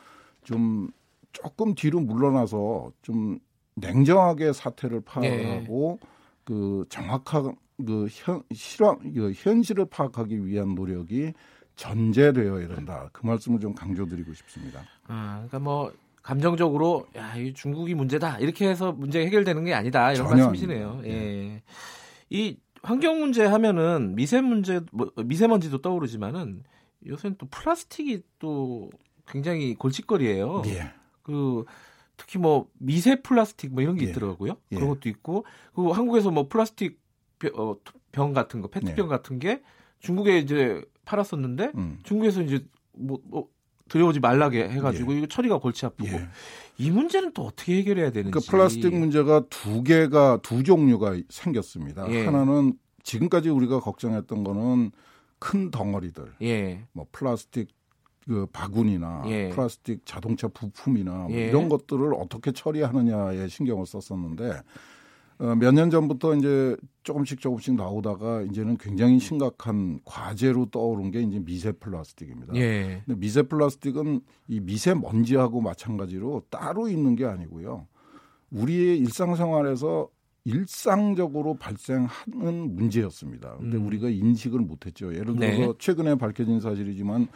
좀 0.43 0.89
조금 1.31 1.73
뒤로 1.73 2.00
물러나서 2.00 2.91
좀 3.01 3.39
냉정하게 3.75 4.53
사태를 4.53 5.01
파악하고 5.01 6.00
네. 6.01 6.07
그 6.43 6.85
정확한 6.89 7.55
그 7.85 8.07
현, 8.09 8.43
실황, 8.51 9.00
그 9.00 9.31
현실을 9.33 9.85
파악하기 9.89 10.45
위한 10.45 10.75
노력이 10.75 11.33
전제되어야 11.75 12.67
된다. 12.67 13.09
그 13.12 13.25
말씀을 13.25 13.59
좀 13.59 13.73
강조드리고 13.73 14.33
싶습니다. 14.33 14.81
아, 15.07 15.33
그러니까 15.35 15.59
뭐 15.59 15.91
감정적으로 16.21 17.07
야, 17.17 17.35
이 17.35 17.53
중국이 17.53 17.95
문제다 17.95 18.39
이렇게 18.39 18.67
해서 18.67 18.91
문제 18.91 19.25
해결되는 19.25 19.65
게 19.65 19.73
아니다 19.73 20.12
이런 20.13 20.29
말씀이시네요. 20.29 21.01
예. 21.05 21.09
예. 21.09 21.63
이 22.29 22.57
환경 22.81 23.19
문제 23.19 23.45
하면은 23.45 24.15
미세 24.15 24.39
문제 24.41 24.81
뭐 24.91 25.12
미세먼지도 25.15 25.81
떠오르지만은 25.81 26.63
요새는 27.05 27.37
또 27.37 27.48
플라스틱이 27.48 28.22
또 28.39 28.89
굉장히 29.27 29.75
골칫거리예요. 29.75 30.64
예. 30.68 30.92
그 31.22 31.66
특히 32.18 32.40
뭐 32.40 32.70
미세 32.77 33.22
플라스틱 33.22 33.74
뭐 33.74 33.81
이런 33.81 33.96
게 33.96 34.05
예. 34.05 34.09
있더라고요. 34.09 34.57
예. 34.72 34.75
그런 34.75 34.90
것도 34.90 35.09
있고 35.09 35.46
그리고 35.74 35.94
한국에서 35.94 36.31
뭐 36.31 36.48
플라스틱 36.48 37.01
어, 37.55 37.75
병 38.12 38.33
같은 38.33 38.62
거 38.62 38.70
페트병 38.70 39.07
네. 39.07 39.09
같은 39.09 39.40
게 39.40 39.62
중국에 40.00 40.40
이제 40.40 40.81
팔았었는데 41.05 41.72
음. 41.75 42.00
중국에서 42.03 42.42
이제 42.42 42.66
뭐, 42.94 43.20
뭐 43.25 43.48
들여오지 43.90 44.20
말라게 44.20 44.70
해가지고 44.70 45.14
예. 45.14 45.18
이거 45.18 45.27
처리가 45.27 45.59
골치 45.59 45.86
아프고 45.86 46.07
예. 46.09 46.27
이 46.77 46.90
문제는 46.90 47.33
또 47.33 47.46
어떻게 47.46 47.77
해결해야 47.77 48.12
되는지. 48.12 48.31
그 48.31 48.40
플라스틱 48.50 48.96
문제가 48.96 49.44
두 49.50 49.83
개가 49.83 50.40
두 50.42 50.64
종류가 50.64 51.18
생겼습니다. 51.29 52.09
예. 52.12 52.25
하나는 52.25 52.77
지금까지 53.03 53.50
우리가 53.50 53.79
걱정했던 53.79 54.44
거는 54.44 54.92
큰 55.40 55.72
덩어리들, 55.72 56.33
예. 56.42 56.86
뭐 56.94 57.05
플라스틱 57.12 57.68
그 58.25 58.46
바구니나 58.51 59.24
예. 59.27 59.50
플라스틱 59.50 60.05
자동차 60.05 60.48
부품이나 60.48 61.12
뭐 61.12 61.31
예. 61.31 61.48
이런 61.48 61.70
것들을 61.70 62.14
어떻게 62.16 62.51
처리하느냐에 62.51 63.48
신경을 63.48 63.86
썼었는데 63.86 64.62
어, 65.40 65.55
몇 65.55 65.74
년 65.74 65.90
전부터 65.90 66.36
이제 66.36 66.77
조금씩 67.03 67.42
조금씩 67.42 67.75
나오다가 67.75 68.44
이제는 68.44 68.77
굉장히 68.77 69.20
심각한 69.20 70.00
과제로 70.05 70.68
떠오른 70.68 71.12
게 71.12 71.22
이제 71.22 71.40
미세 71.40 71.72
플라스틱입니다. 71.72 72.55
예. 72.55 73.01
근데 73.05 73.20
미세 73.20 73.42
플라스틱은 73.42 74.22
이 74.48 74.59
미세 74.59 74.94
먼지하고 74.94 75.59
마찬가지로 75.59 76.44
따로 76.50 76.88
있는 76.88 77.16
게 77.16 77.25
아니고요. 77.25 77.88
우리의 78.51 79.00
일상생활에서 79.00 80.07
일상적으로 80.46 81.55
발생하는 81.55 82.75
문제였습니다. 82.75 83.55
근데 83.57 83.77
음. 83.77 83.88
우리가 83.88 84.09
인식을 84.09 84.59
못했죠. 84.59 85.14
예를 85.14 85.36
들어서 85.36 85.57
네. 85.57 85.74
최근에 85.79 86.16
밝혀진 86.16 86.59
사실이지만 86.59 87.27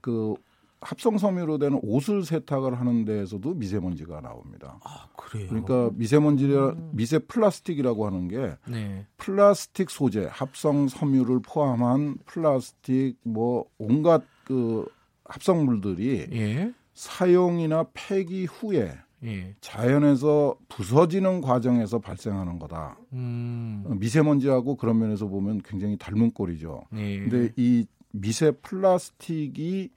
그 0.00 0.34
합성 0.82 1.16
섬유로 1.16 1.58
되는 1.58 1.78
옷을 1.82 2.24
세탁을 2.24 2.78
하는 2.78 3.04
데에서도 3.04 3.54
미세먼지가 3.54 4.20
나옵니다. 4.20 4.78
아, 4.84 5.06
그래요? 5.16 5.46
그러니까 5.48 5.90
미세먼지라 5.94 6.68
음. 6.70 6.90
미세 6.92 7.18
플라스틱이라고 7.20 8.06
하는 8.06 8.28
게 8.28 8.56
네. 8.68 9.06
플라스틱 9.16 9.90
소재, 9.90 10.28
합성 10.30 10.88
섬유를 10.88 11.40
포함한 11.42 12.18
플라스틱 12.26 13.16
뭐 13.22 13.66
온갖 13.78 14.24
그 14.44 14.86
합성물들이 15.24 16.26
예. 16.32 16.72
사용이나 16.94 17.86
폐기 17.94 18.44
후에 18.44 18.92
예. 19.24 19.54
자연에서 19.60 20.56
부서지는 20.68 21.40
과정에서 21.40 22.00
발생하는 22.00 22.58
거다. 22.58 22.98
음. 23.12 23.84
미세먼지하고 24.00 24.76
그런 24.76 24.98
면에서 24.98 25.26
보면 25.28 25.62
굉장히 25.64 25.96
닮은 25.96 26.32
꼴이죠. 26.32 26.82
예. 26.96 27.20
근데 27.20 27.52
이 27.56 27.86
미세 28.12 28.50
플라스틱이 28.52 29.90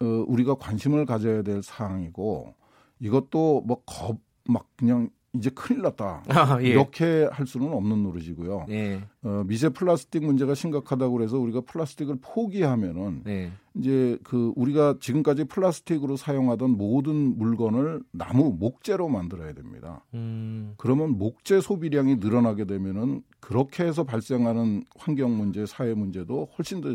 어, 0.00 0.04
우리가 0.26 0.56
관심을 0.56 1.06
가져야 1.06 1.42
될 1.42 1.62
사항이고 1.62 2.54
이것도 3.00 3.62
뭐 3.66 3.82
겁 3.86 4.18
막 4.44 4.66
그냥 4.76 5.08
이제 5.34 5.48
큰일 5.48 5.80
났다 5.80 6.24
아, 6.28 6.58
예. 6.60 6.66
이렇게 6.68 7.26
할 7.32 7.46
수는 7.46 7.72
없는 7.72 8.02
노릇이고요. 8.02 8.66
예. 8.68 9.00
어, 9.22 9.44
미세 9.46 9.70
플라스틱 9.70 10.24
문제가 10.24 10.54
심각하다고 10.54 11.14
그래서 11.14 11.38
우리가 11.38 11.62
플라스틱을 11.62 12.18
포기하면은 12.20 13.22
예. 13.28 13.50
이제 13.74 14.18
그 14.24 14.52
우리가 14.56 14.96
지금까지 15.00 15.44
플라스틱으로 15.44 16.16
사용하던 16.16 16.76
모든 16.76 17.38
물건을 17.38 18.02
나무 18.10 18.54
목재로 18.58 19.08
만들어야 19.08 19.54
됩니다. 19.54 20.04
음. 20.12 20.74
그러면 20.76 21.16
목재 21.16 21.62
소비량이 21.62 22.16
늘어나게 22.16 22.66
되면은 22.66 23.22
그렇게 23.40 23.84
해서 23.84 24.04
발생하는 24.04 24.84
환경 24.98 25.34
문제, 25.38 25.64
사회 25.64 25.94
문제도 25.94 26.46
훨씬 26.58 26.82
더 26.82 26.94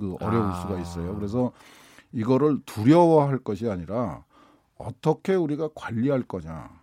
그 0.00 0.16
어려울 0.20 0.46
아. 0.46 0.60
수가 0.62 0.80
있어요. 0.80 1.14
그래서 1.14 1.52
이거를 2.12 2.60
두려워할 2.66 3.38
것이 3.38 3.68
아니라 3.68 4.24
어떻게 4.76 5.34
우리가 5.34 5.68
관리할 5.74 6.22
거냐. 6.22 6.80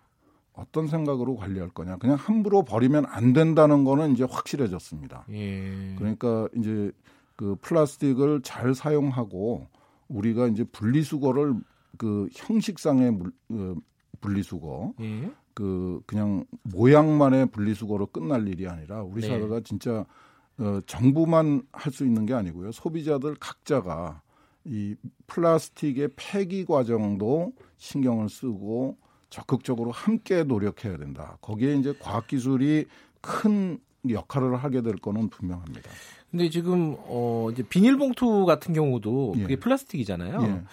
어떤 0.54 0.88
생각으로 0.88 1.36
관리할 1.36 1.70
거냐. 1.70 1.98
그냥 1.98 2.16
함부로 2.16 2.64
버리면 2.64 3.06
안 3.08 3.34
된다는 3.34 3.84
거는 3.84 4.14
이제 4.14 4.24
확실해졌습니다. 4.24 5.26
예. 5.32 5.96
그러니까 5.98 6.48
이제 6.56 6.92
그 7.36 7.56
플라스틱을 7.62 8.42
잘 8.44 8.74
사용하고 8.74 9.68
우리가 10.08 10.48
이제 10.48 10.64
분리수거를 10.64 11.56
그 11.98 12.28
형식상의 12.34 13.12
물, 13.12 13.32
그 13.48 13.76
분리수거 14.22 14.94
예. 15.02 15.32
그 15.54 16.02
그냥 16.06 16.46
모양만의 16.64 17.48
분리수거로 17.48 18.08
끝날 18.08 18.48
일이 18.48 18.68
아니라 18.68 19.04
우리 19.04 19.22
네. 19.22 19.28
사회가 19.28 19.62
진짜 19.62 20.06
어, 20.60 20.80
정부만 20.88 21.64
할 21.72 21.92
수 21.94 22.06
있는 22.06 22.26
게 22.26 22.34
아니고요. 22.34 22.72
소비자들 22.72 23.36
각자가 23.40 24.22
이 24.66 24.96
플라스틱의 25.28 26.10
폐기 26.16 26.66
과정도 26.66 27.54
신경을 27.78 28.30
쓰고 28.30 28.98
적극적으로 29.30 29.92
함께 29.92 30.44
노력해야 30.44 30.98
된다. 30.98 31.38
거기에 31.42 31.76
이제 31.76 31.94
과학 32.00 32.28
기술이 32.28 32.86
큰 33.22 33.80
역할을 34.10 34.56
하게 34.58 34.82
될 34.82 34.96
거는 34.96 35.30
분명합니다. 35.30 35.90
근데 36.32 36.50
지금 36.50 36.96
어 37.08 37.50
이제 37.52 37.64
비닐봉투 37.64 38.46
같은 38.46 38.74
경우도 38.74 39.34
그게 39.34 39.54
예. 39.54 39.56
플라스틱이잖아요. 39.56 40.42
예. 40.44 40.64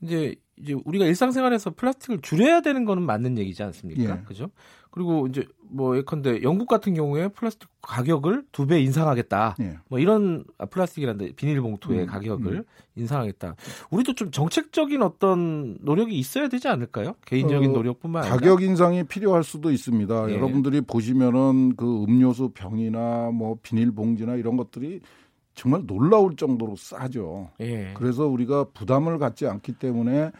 이제 0.00 0.34
이제 0.56 0.74
우리가 0.84 1.04
일상생활에서 1.06 1.70
플라스틱을 1.70 2.20
줄여야 2.22 2.60
되는 2.62 2.84
거는 2.84 3.04
맞는 3.04 3.38
얘기지 3.38 3.62
않습니까? 3.62 4.18
예. 4.18 4.22
그죠? 4.26 4.50
그리고 4.90 5.26
이제 5.26 5.44
뭐 5.70 5.96
예컨대 5.96 6.42
영국 6.42 6.66
같은 6.68 6.94
경우에 6.94 7.28
플라스틱 7.28 7.68
가격을 7.82 8.44
두 8.52 8.66
배 8.66 8.80
인상하겠다. 8.80 9.56
예. 9.60 9.78
뭐 9.88 9.98
이런 9.98 10.44
아, 10.58 10.66
플라스틱이란데 10.66 11.32
비닐봉투의 11.32 12.00
음, 12.00 12.06
가격을 12.06 12.52
음. 12.52 12.64
인상하겠다. 12.96 13.54
우리도 13.90 14.14
좀 14.14 14.30
정책적인 14.30 15.02
어떤 15.02 15.78
노력이 15.80 16.18
있어야 16.18 16.48
되지 16.48 16.68
않을까요? 16.68 17.14
개인적인 17.26 17.70
어, 17.70 17.72
노력뿐만 17.72 18.22
아니라 18.22 18.36
가격 18.36 18.62
인상이 18.62 19.04
필요할 19.04 19.44
수도 19.44 19.70
있습니다. 19.70 20.30
예. 20.30 20.34
여러분들이 20.34 20.80
보시면은 20.80 21.76
그 21.76 22.04
음료수 22.04 22.50
병이나 22.54 23.30
뭐 23.32 23.58
비닐봉지나 23.62 24.36
이런 24.36 24.56
것들이 24.56 25.00
정말 25.54 25.82
놀라울 25.86 26.36
정도로 26.36 26.76
싸죠. 26.76 27.50
예. 27.60 27.92
그래서 27.94 28.26
우리가 28.26 28.64
부담을 28.72 29.18
갖지 29.18 29.46
않기 29.46 29.72
때문에 29.72 30.30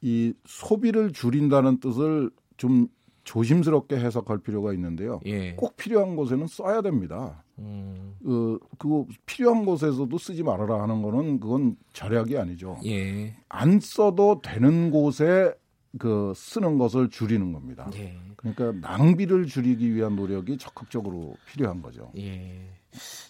이 0.00 0.32
소비를 0.44 1.12
줄인다는 1.12 1.80
뜻을 1.80 2.30
좀 2.56 2.88
조심스럽게 3.28 3.96
해석할 3.96 4.38
필요가 4.38 4.72
있는데요. 4.72 5.20
예. 5.26 5.52
꼭 5.52 5.76
필요한 5.76 6.16
곳에는 6.16 6.46
써야 6.46 6.80
됩니다. 6.80 7.44
음. 7.58 8.14
그, 8.24 8.58
그 8.78 9.04
필요한 9.26 9.66
곳에서도 9.66 10.16
쓰지 10.16 10.42
말아라 10.42 10.80
하는 10.82 11.02
거는 11.02 11.38
그건 11.38 11.76
절약이 11.92 12.38
아니죠. 12.38 12.78
예. 12.86 13.36
안 13.50 13.80
써도 13.80 14.40
되는 14.42 14.90
곳에 14.90 15.52
그 15.98 16.32
쓰는 16.34 16.78
것을 16.78 17.10
줄이는 17.10 17.52
겁니다. 17.52 17.90
예. 17.96 18.16
그러니까 18.36 18.72
낭비를 18.88 19.44
줄이기 19.46 19.94
위한 19.94 20.16
노력이 20.16 20.56
적극적으로 20.56 21.36
필요한 21.52 21.82
거죠. 21.82 22.10
예. 22.16 22.70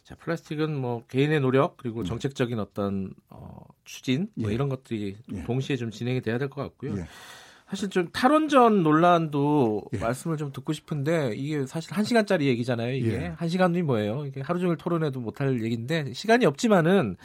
자, 0.05 0.15
플라스틱은 0.15 0.81
뭐 0.81 1.03
개인의 1.09 1.41
노력 1.41 1.77
그리고 1.77 2.03
네. 2.05 2.09
정책적인 2.09 2.61
어떤 2.61 3.13
어, 3.31 3.65
추진 3.85 4.29
뭐 4.37 4.51
예. 4.51 4.55
이런 4.55 4.69
것들이 4.69 5.17
예. 5.33 5.43
동시에 5.43 5.75
좀 5.77 5.91
진행이 5.91 6.21
돼야 6.21 6.39
될 6.39 6.49
것 6.49 6.63
같고요. 6.63 6.95
예. 7.69 7.71
사실 7.71 7.91
좀 7.91 8.09
탈원전 8.13 8.83
논란도 8.83 9.83
예. 9.95 9.99
말씀을 9.99 10.37
좀 10.37 10.53
듣고 10.53 10.73
싶은데 10.73 11.33
이게 11.35 11.67
사실 11.67 11.93
한 11.93 12.05
시간짜리 12.05 12.47
얘기잖아요. 12.47 12.95
이게 12.95 13.13
예. 13.13 13.27
한 13.37 13.49
시간이 13.49 13.83
뭐예요? 13.83 14.25
이게 14.27 14.41
하루 14.41 14.59
종일 14.59 14.77
토론해도 14.77 15.21
못할 15.21 15.63
얘기인데 15.63 16.13
시간이 16.13 16.47
없지만은 16.47 17.17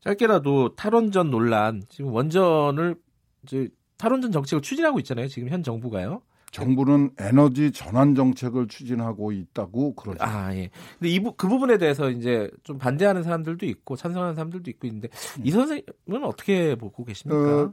짧게라도 0.00 0.76
탈원전 0.76 1.30
논란 1.30 1.82
지금 1.88 2.12
원전을 2.12 2.96
이제 3.42 3.68
탈원전 3.98 4.30
정책을 4.30 4.62
추진하고 4.62 4.98
있잖아요. 5.00 5.26
지금 5.28 5.48
현 5.48 5.62
정부가요. 5.62 6.22
정부는 6.52 7.10
에너지 7.18 7.72
전환 7.72 8.14
정책을 8.14 8.68
추진하고 8.68 9.32
있다고 9.32 9.94
그러죠. 9.94 10.24
아, 10.24 10.54
예. 10.54 10.70
근데 10.98 11.10
이, 11.10 11.20
부, 11.20 11.32
그 11.32 11.48
부분에 11.48 11.76
대해서 11.76 12.08
이제 12.08 12.50
좀 12.62 12.78
반대하는 12.78 13.22
사람들도 13.22 13.66
있고 13.66 13.96
찬성하는 13.96 14.34
사람들도 14.34 14.70
있고 14.70 14.86
있는데 14.86 15.08
이 15.42 15.50
선생님은 15.50 16.24
어떻게 16.24 16.76
보고 16.76 17.04
계십니까? 17.04 17.62
어, 17.62 17.72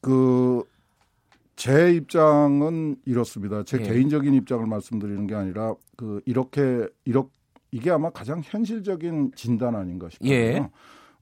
그 0.00 0.64
제 1.56 1.94
입장은 1.94 2.96
이렇습니다. 3.04 3.62
제 3.64 3.78
예. 3.78 3.82
개인적인 3.82 4.34
입장을 4.34 4.66
말씀드리는 4.66 5.26
게 5.26 5.34
아니라 5.34 5.74
그 5.96 6.20
이렇게 6.24 6.86
이렇게 7.04 7.30
이게 7.70 7.90
아마 7.90 8.10
가장 8.10 8.42
현실적인 8.44 9.32
진단 9.34 9.74
아닌가 9.74 10.08
싶어요. 10.10 10.30
예. 10.30 10.68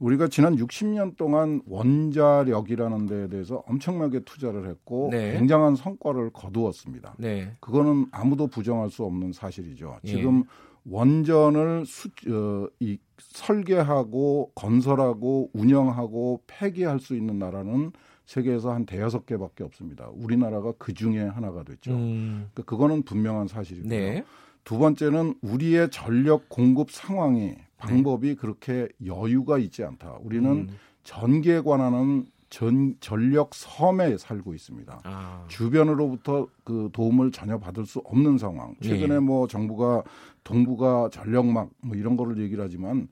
우리가 0.00 0.28
지난 0.28 0.56
60년 0.56 1.16
동안 1.16 1.60
원자력이라는 1.66 3.06
데에 3.06 3.28
대해서 3.28 3.62
엄청나게 3.66 4.20
투자를 4.20 4.68
했고 4.68 5.10
네. 5.12 5.34
굉장한 5.34 5.76
성과를 5.76 6.30
거두었습니다. 6.30 7.16
네. 7.18 7.52
그거는 7.60 8.06
아무도 8.10 8.46
부정할 8.46 8.90
수 8.90 9.04
없는 9.04 9.32
사실이죠. 9.32 9.98
예. 10.04 10.08
지금 10.08 10.44
원전을 10.84 11.84
수, 11.84 12.08
어, 12.28 12.66
이 12.80 12.98
설계하고 13.18 14.52
건설하고 14.54 15.50
운영하고 15.52 16.42
폐기할 16.46 16.98
수 16.98 17.14
있는 17.14 17.38
나라는 17.38 17.92
세계에서 18.30 18.72
한 18.72 18.86
대여섯 18.86 19.26
개밖에 19.26 19.64
없습니다. 19.64 20.08
우리나라가 20.12 20.72
그 20.78 20.94
중에 20.94 21.20
하나가 21.20 21.64
됐죠. 21.64 21.90
음. 21.90 22.48
그러니까 22.52 22.62
그거는 22.62 23.02
분명한 23.02 23.48
사실이고요. 23.48 23.90
네. 23.90 24.24
두 24.62 24.78
번째는 24.78 25.34
우리의 25.42 25.90
전력 25.90 26.48
공급 26.48 26.92
상황이 26.92 27.56
방법이 27.76 28.28
네. 28.28 28.34
그렇게 28.36 28.88
여유가 29.04 29.58
있지 29.58 29.82
않다. 29.82 30.18
우리는 30.22 30.48
음. 30.48 30.68
전기에 31.02 31.62
관한 31.62 32.26
전 32.50 32.94
전력 33.00 33.52
섬에 33.52 34.16
살고 34.16 34.54
있습니다. 34.54 35.00
아. 35.02 35.44
주변으로부터 35.48 36.46
그 36.62 36.88
도움을 36.92 37.32
전혀 37.32 37.58
받을 37.58 37.84
수 37.84 37.98
없는 38.00 38.38
상황. 38.38 38.76
최근에 38.80 39.14
네. 39.14 39.18
뭐 39.20 39.48
정부가 39.48 40.04
동부가 40.44 41.08
전력막 41.10 41.70
뭐 41.80 41.96
이런 41.96 42.16
거를 42.16 42.38
얘기를 42.38 42.62
하지만 42.62 43.08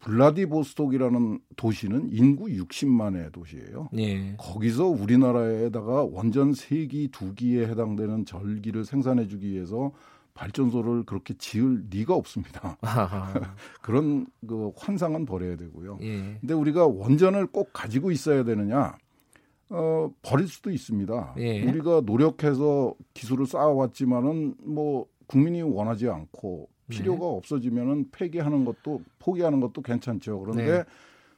블라디보스톡이라는 0.00 1.40
도시는 1.56 2.08
인구 2.12 2.46
60만의 2.46 3.32
도시예요. 3.32 3.88
예. 3.98 4.34
거기서 4.38 4.86
우리나라에다가 4.86 6.04
원전 6.04 6.52
3기, 6.52 7.10
2기에 7.10 7.68
해당되는 7.68 8.24
전기를 8.24 8.84
생산해 8.84 9.26
주기 9.26 9.50
위해서 9.50 9.92
발전소를 10.34 11.02
그렇게 11.02 11.34
지을 11.36 11.86
리가 11.90 12.14
없습니다. 12.14 12.78
그런 13.82 14.26
그 14.46 14.70
환상은 14.76 15.26
버려야 15.26 15.56
되고요. 15.56 15.98
예. 16.02 16.38
근데 16.40 16.54
우리가 16.54 16.86
원전을 16.86 17.48
꼭 17.48 17.70
가지고 17.72 18.12
있어야 18.12 18.44
되느냐? 18.44 18.96
어, 19.70 20.10
버릴 20.22 20.46
수도 20.46 20.70
있습니다. 20.70 21.34
예. 21.38 21.68
우리가 21.68 22.02
노력해서 22.04 22.94
기술을 23.14 23.46
쌓아왔지만은 23.46 24.54
뭐 24.62 25.06
국민이 25.26 25.60
원하지 25.62 26.08
않고 26.08 26.68
필요가 26.88 27.20
네. 27.20 27.36
없어지면은 27.36 28.10
폐기하는 28.10 28.64
것도 28.64 29.02
포기하는 29.18 29.60
것도 29.60 29.82
괜찮죠. 29.82 30.40
그런데 30.40 30.78
네. 30.78 30.84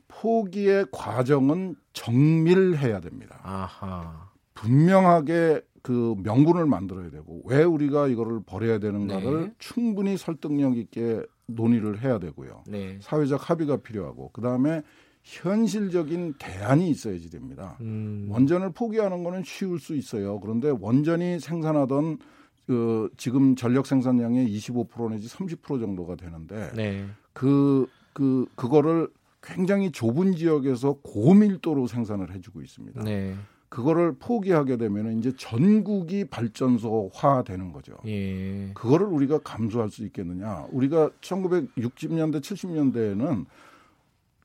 포기의 0.09 0.87
과정은 0.91 1.77
정밀해야 1.93 3.01
됩니다. 3.01 3.41
아하. 3.43 4.29
분명하게 4.55 5.63
그 5.83 6.15
명분을 6.23 6.67
만들어야 6.67 7.11
되고 7.11 7.43
왜 7.45 7.63
우리가 7.63 8.09
이거를 8.09 8.41
버려야 8.45 8.79
되는가를 8.79 9.41
네. 9.41 9.55
충분히 9.59 10.17
설득력 10.17 10.77
있게 10.77 11.23
논의를 11.47 12.03
해야 12.03 12.19
되고요. 12.19 12.65
네. 12.67 12.99
사회적 13.01 13.49
합의가 13.49 13.79
필요하고 13.79 14.31
그 14.33 14.41
다음에 14.41 14.83
현실적인 15.23 16.35
대안이 16.39 16.91
있어야지 16.91 17.31
됩니다. 17.31 17.77
음. 17.81 18.27
원전을 18.31 18.73
포기하는 18.73 19.23
거는 19.23 19.43
쉬울 19.45 19.79
수 19.79 19.95
있어요. 19.95 20.41
그런데 20.41 20.71
원전이 20.71 21.41
생산하던 21.41 22.19
그 22.71 23.11
지금 23.17 23.57
전력 23.57 23.85
생산량의 23.85 24.47
25% 24.47 25.11
내지 25.11 25.27
30% 25.27 25.81
정도가 25.81 26.15
되는데 26.15 26.71
네. 26.77 27.05
그, 27.33 27.89
그, 28.13 28.47
그거를 28.55 29.09
굉장히 29.43 29.91
좁은 29.91 30.37
지역에서 30.37 30.99
고밀도로 31.03 31.89
생산을 31.89 32.33
해주고 32.33 32.63
있습니다. 32.63 33.03
네. 33.03 33.35
그거를 33.71 34.15
포기하게 34.21 34.77
되면 34.77 35.19
이제 35.19 35.33
전국이 35.37 36.27
발전소화 36.27 37.43
되는 37.43 37.73
거죠. 37.73 37.97
예. 38.07 38.71
그거를 38.75 39.07
우리가 39.07 39.41
감수할 39.41 39.91
수 39.91 40.05
있겠느냐. 40.05 40.69
우리가 40.71 41.11
1960년대, 41.23 42.41
70년대에는 42.41 43.47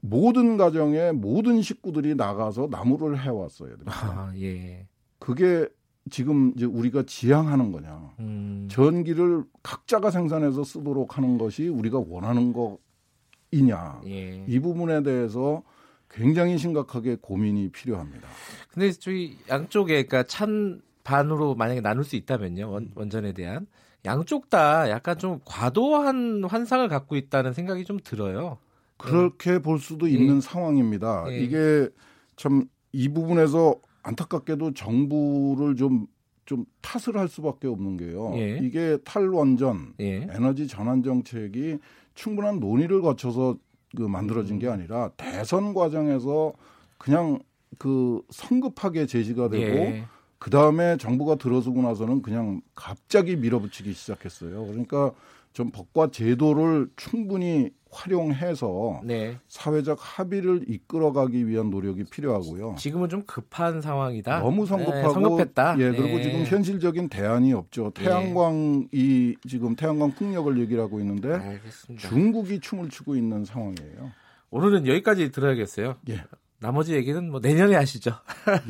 모든 0.01 0.57
가정에 0.57 1.11
모든 1.11 1.61
식구들이 1.61 2.15
나가서 2.15 2.69
나무를 2.71 3.21
해왔어요. 3.21 3.75
아, 3.85 4.31
예. 4.35 4.87
그게 5.19 5.67
지금 6.09 6.53
이제 6.55 6.65
우리가 6.65 7.03
지향하는 7.03 7.71
거냐. 7.71 8.13
음. 8.19 8.67
전기를 8.69 9.43
각자가 9.63 10.11
생산해서 10.11 10.63
쓰도록 10.63 11.17
하는 11.17 11.37
것이 11.37 11.67
우리가 11.67 12.03
원하는 12.07 12.53
거이냐. 12.53 14.01
예. 14.05 14.45
이 14.47 14.59
부분에 14.59 15.03
대해서 15.03 15.63
굉장히 16.09 16.57
심각하게 16.57 17.17
고민이 17.21 17.69
필요합니다. 17.69 18.27
근데 18.69 18.91
저희 18.91 19.37
양쪽에 19.49 20.05
그러니까 20.05 20.23
찬 20.23 20.81
반으로 21.03 21.55
만약에 21.55 21.81
나눌 21.81 22.03
수 22.03 22.15
있다면요. 22.15 22.69
원, 22.69 22.91
원전에 22.95 23.33
대한 23.33 23.67
양쪽 24.05 24.49
다 24.49 24.89
약간 24.89 25.17
좀 25.17 25.39
과도한 25.45 26.43
환상을 26.45 26.87
갖고 26.87 27.15
있다는 27.15 27.53
생각이 27.53 27.83
좀 27.85 27.99
들어요. 28.03 28.59
그렇게 28.97 29.59
볼 29.59 29.79
수도 29.79 30.07
있는 30.07 30.37
예. 30.37 30.41
상황입니다. 30.41 31.25
예. 31.29 31.39
이게 31.39 31.89
참 32.35 32.67
이 32.95 33.09
부분에서 33.09 33.75
안타깝게도 34.05 34.73
정부를 34.73 35.75
좀, 35.75 36.07
좀 36.45 36.65
탓을 36.81 37.17
할 37.17 37.27
수밖에 37.27 37.67
없는 37.67 37.97
게요. 37.97 38.33
예. 38.35 38.59
이게 38.61 38.97
탈원전, 39.03 39.95
예. 39.99 40.27
에너지 40.31 40.67
전환 40.67 41.01
정책이 41.01 41.79
충분한 42.13 42.59
논의를 42.59 43.01
거쳐서 43.01 43.57
그 43.95 44.03
만들어진 44.03 44.59
게 44.59 44.67
아니라 44.67 45.09
대선 45.17 45.73
과정에서 45.73 46.53
그냥 46.97 47.39
그 47.79 48.21
성급하게 48.29 49.07
제시가 49.07 49.49
되고 49.49 49.63
예. 49.63 50.05
그 50.37 50.51
다음에 50.51 50.97
정부가 50.97 51.35
들어서고 51.35 51.81
나서는 51.81 52.21
그냥 52.21 52.61
갑자기 52.75 53.35
밀어붙이기 53.35 53.93
시작했어요. 53.93 54.67
그러니까 54.67 55.11
좀 55.55 55.71
법과 55.71 56.11
제도를 56.11 56.89
충분히 56.97 57.71
활용해서 57.89 58.99
네. 59.05 59.39
사회적 59.47 59.97
합의를 60.01 60.65
이끌어가기 60.67 61.47
위한 61.47 61.69
노력이 61.69 62.03
필요하고요. 62.03 62.75
지금은 62.77 63.07
좀 63.07 63.23
급한 63.25 63.79
상황이다. 63.79 64.39
너무 64.39 64.65
성급하고 64.65 65.07
네, 65.07 65.13
성급했다. 65.13 65.75
예, 65.79 65.91
그리고 65.91 66.17
네. 66.17 66.23
지금 66.23 66.43
현실적인 66.43 67.07
대안이 67.07 67.53
없죠. 67.53 67.91
네. 67.95 68.03
태양광이 68.03 69.37
지금 69.47 69.77
태양광 69.77 70.11
풍력을 70.11 70.59
얘기를 70.59 70.83
하고 70.83 70.99
있는데 70.99 71.33
알겠습니다. 71.33 72.09
중국이 72.09 72.59
춤을 72.59 72.89
추고 72.89 73.15
있는 73.15 73.45
상황이에요. 73.45 74.11
오늘은 74.49 74.87
여기까지 74.87 75.31
들어야겠어요. 75.31 75.95
예. 76.09 76.21
나머지 76.59 76.93
얘기는 76.95 77.29
뭐 77.29 77.39
내년에 77.39 77.75
하시죠. 77.75 78.11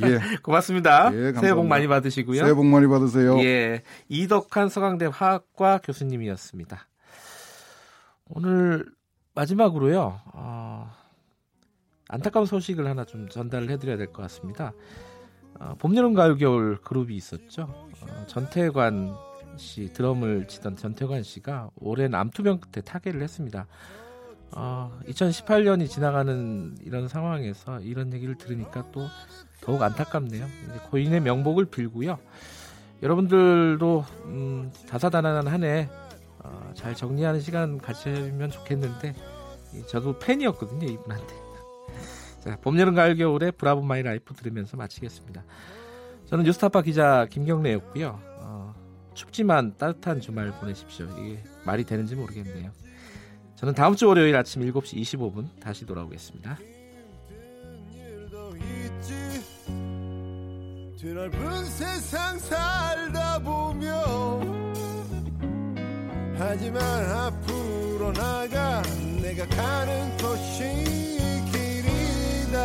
예. 0.03 0.19
고맙습니다. 0.43 1.11
예, 1.13 1.33
새해 1.33 1.53
복 1.53 1.67
많이 1.67 1.87
받으시고요. 1.87 2.41
새해 2.41 2.53
복 2.53 2.65
많이 2.65 2.87
받으세요. 2.87 3.37
예. 3.43 3.83
이덕한 4.09 4.69
서강대 4.69 5.05
화학과 5.11 5.79
교수님이었습니다. 5.83 6.87
오늘 8.29 8.85
마지막으로요. 9.35 10.19
어, 10.33 10.91
안타까운 12.09 12.45
소식을 12.45 12.87
하나 12.87 13.05
좀 13.05 13.29
전달을 13.29 13.69
해드려야 13.69 13.97
될 13.97 14.07
것 14.07 14.21
같습니다. 14.23 14.73
어, 15.59 15.75
봄, 15.77 15.95
여름, 15.95 16.13
가을, 16.13 16.37
겨울 16.37 16.77
그룹이 16.81 17.15
있었죠. 17.15 17.63
어, 17.63 18.25
전태관 18.27 19.13
씨 19.57 19.93
드럼을 19.93 20.47
치던 20.47 20.75
전태관 20.75 21.23
씨가 21.23 21.69
올해 21.77 22.09
암투병 22.11 22.59
끝에 22.59 22.83
타계를 22.83 23.21
했습니다. 23.21 23.67
어, 24.55 24.97
2018년이 25.07 25.89
지나가는 25.89 26.75
이런 26.81 27.07
상황에서 27.07 27.81
이런 27.81 28.13
얘기를 28.13 28.35
들으니까 28.35 28.89
또 28.91 29.05
더욱 29.61 29.81
안타깝네요. 29.81 30.47
고인의 30.89 31.19
명복을 31.21 31.65
빌고요. 31.65 32.17
여러분들도 33.03 34.05
음, 34.25 34.71
다사다난한 34.87 35.47
한해 35.47 35.89
어, 36.39 36.71
잘 36.73 36.95
정리하는 36.95 37.41
시간 37.41 37.77
가지면 37.77 38.49
좋겠는데 38.51 39.13
저도 39.87 40.17
팬이었거든요 40.19 40.87
이분한테. 40.87 41.35
자, 42.39 42.57
봄, 42.61 42.79
여름, 42.79 42.95
가을, 42.95 43.17
겨울의 43.17 43.51
Bravo 43.51 43.81
My 43.81 44.03
Life 44.03 44.33
들으면서 44.33 44.77
마치겠습니다. 44.77 45.43
저는 46.27 46.45
뉴스타파 46.45 46.81
기자 46.81 47.25
김경래였고요. 47.29 48.19
어, 48.39 48.73
춥지만 49.13 49.75
따뜻한 49.77 50.21
주말 50.21 50.51
보내십시오. 50.51 51.07
이게 51.19 51.43
말이 51.65 51.83
되는지 51.83 52.15
모르겠네요. 52.15 52.71
저는 53.55 53.73
다음 53.73 53.95
주 53.95 54.07
월요일 54.07 54.35
아침 54.35 54.61
7시 54.61 55.01
25분 55.01 55.47
다시 55.59 55.85
돌아오겠습니다. 55.85 56.57
드넓은 60.99 61.65
세상 61.65 62.39
살다 62.39 63.39
보면 63.39 64.73
하지만 66.37 66.81
앞으로 67.11 68.11
나가 68.11 68.81
내가 69.21 69.45
가는 69.47 70.17
곳이 70.17 70.63
길이다 71.51 72.59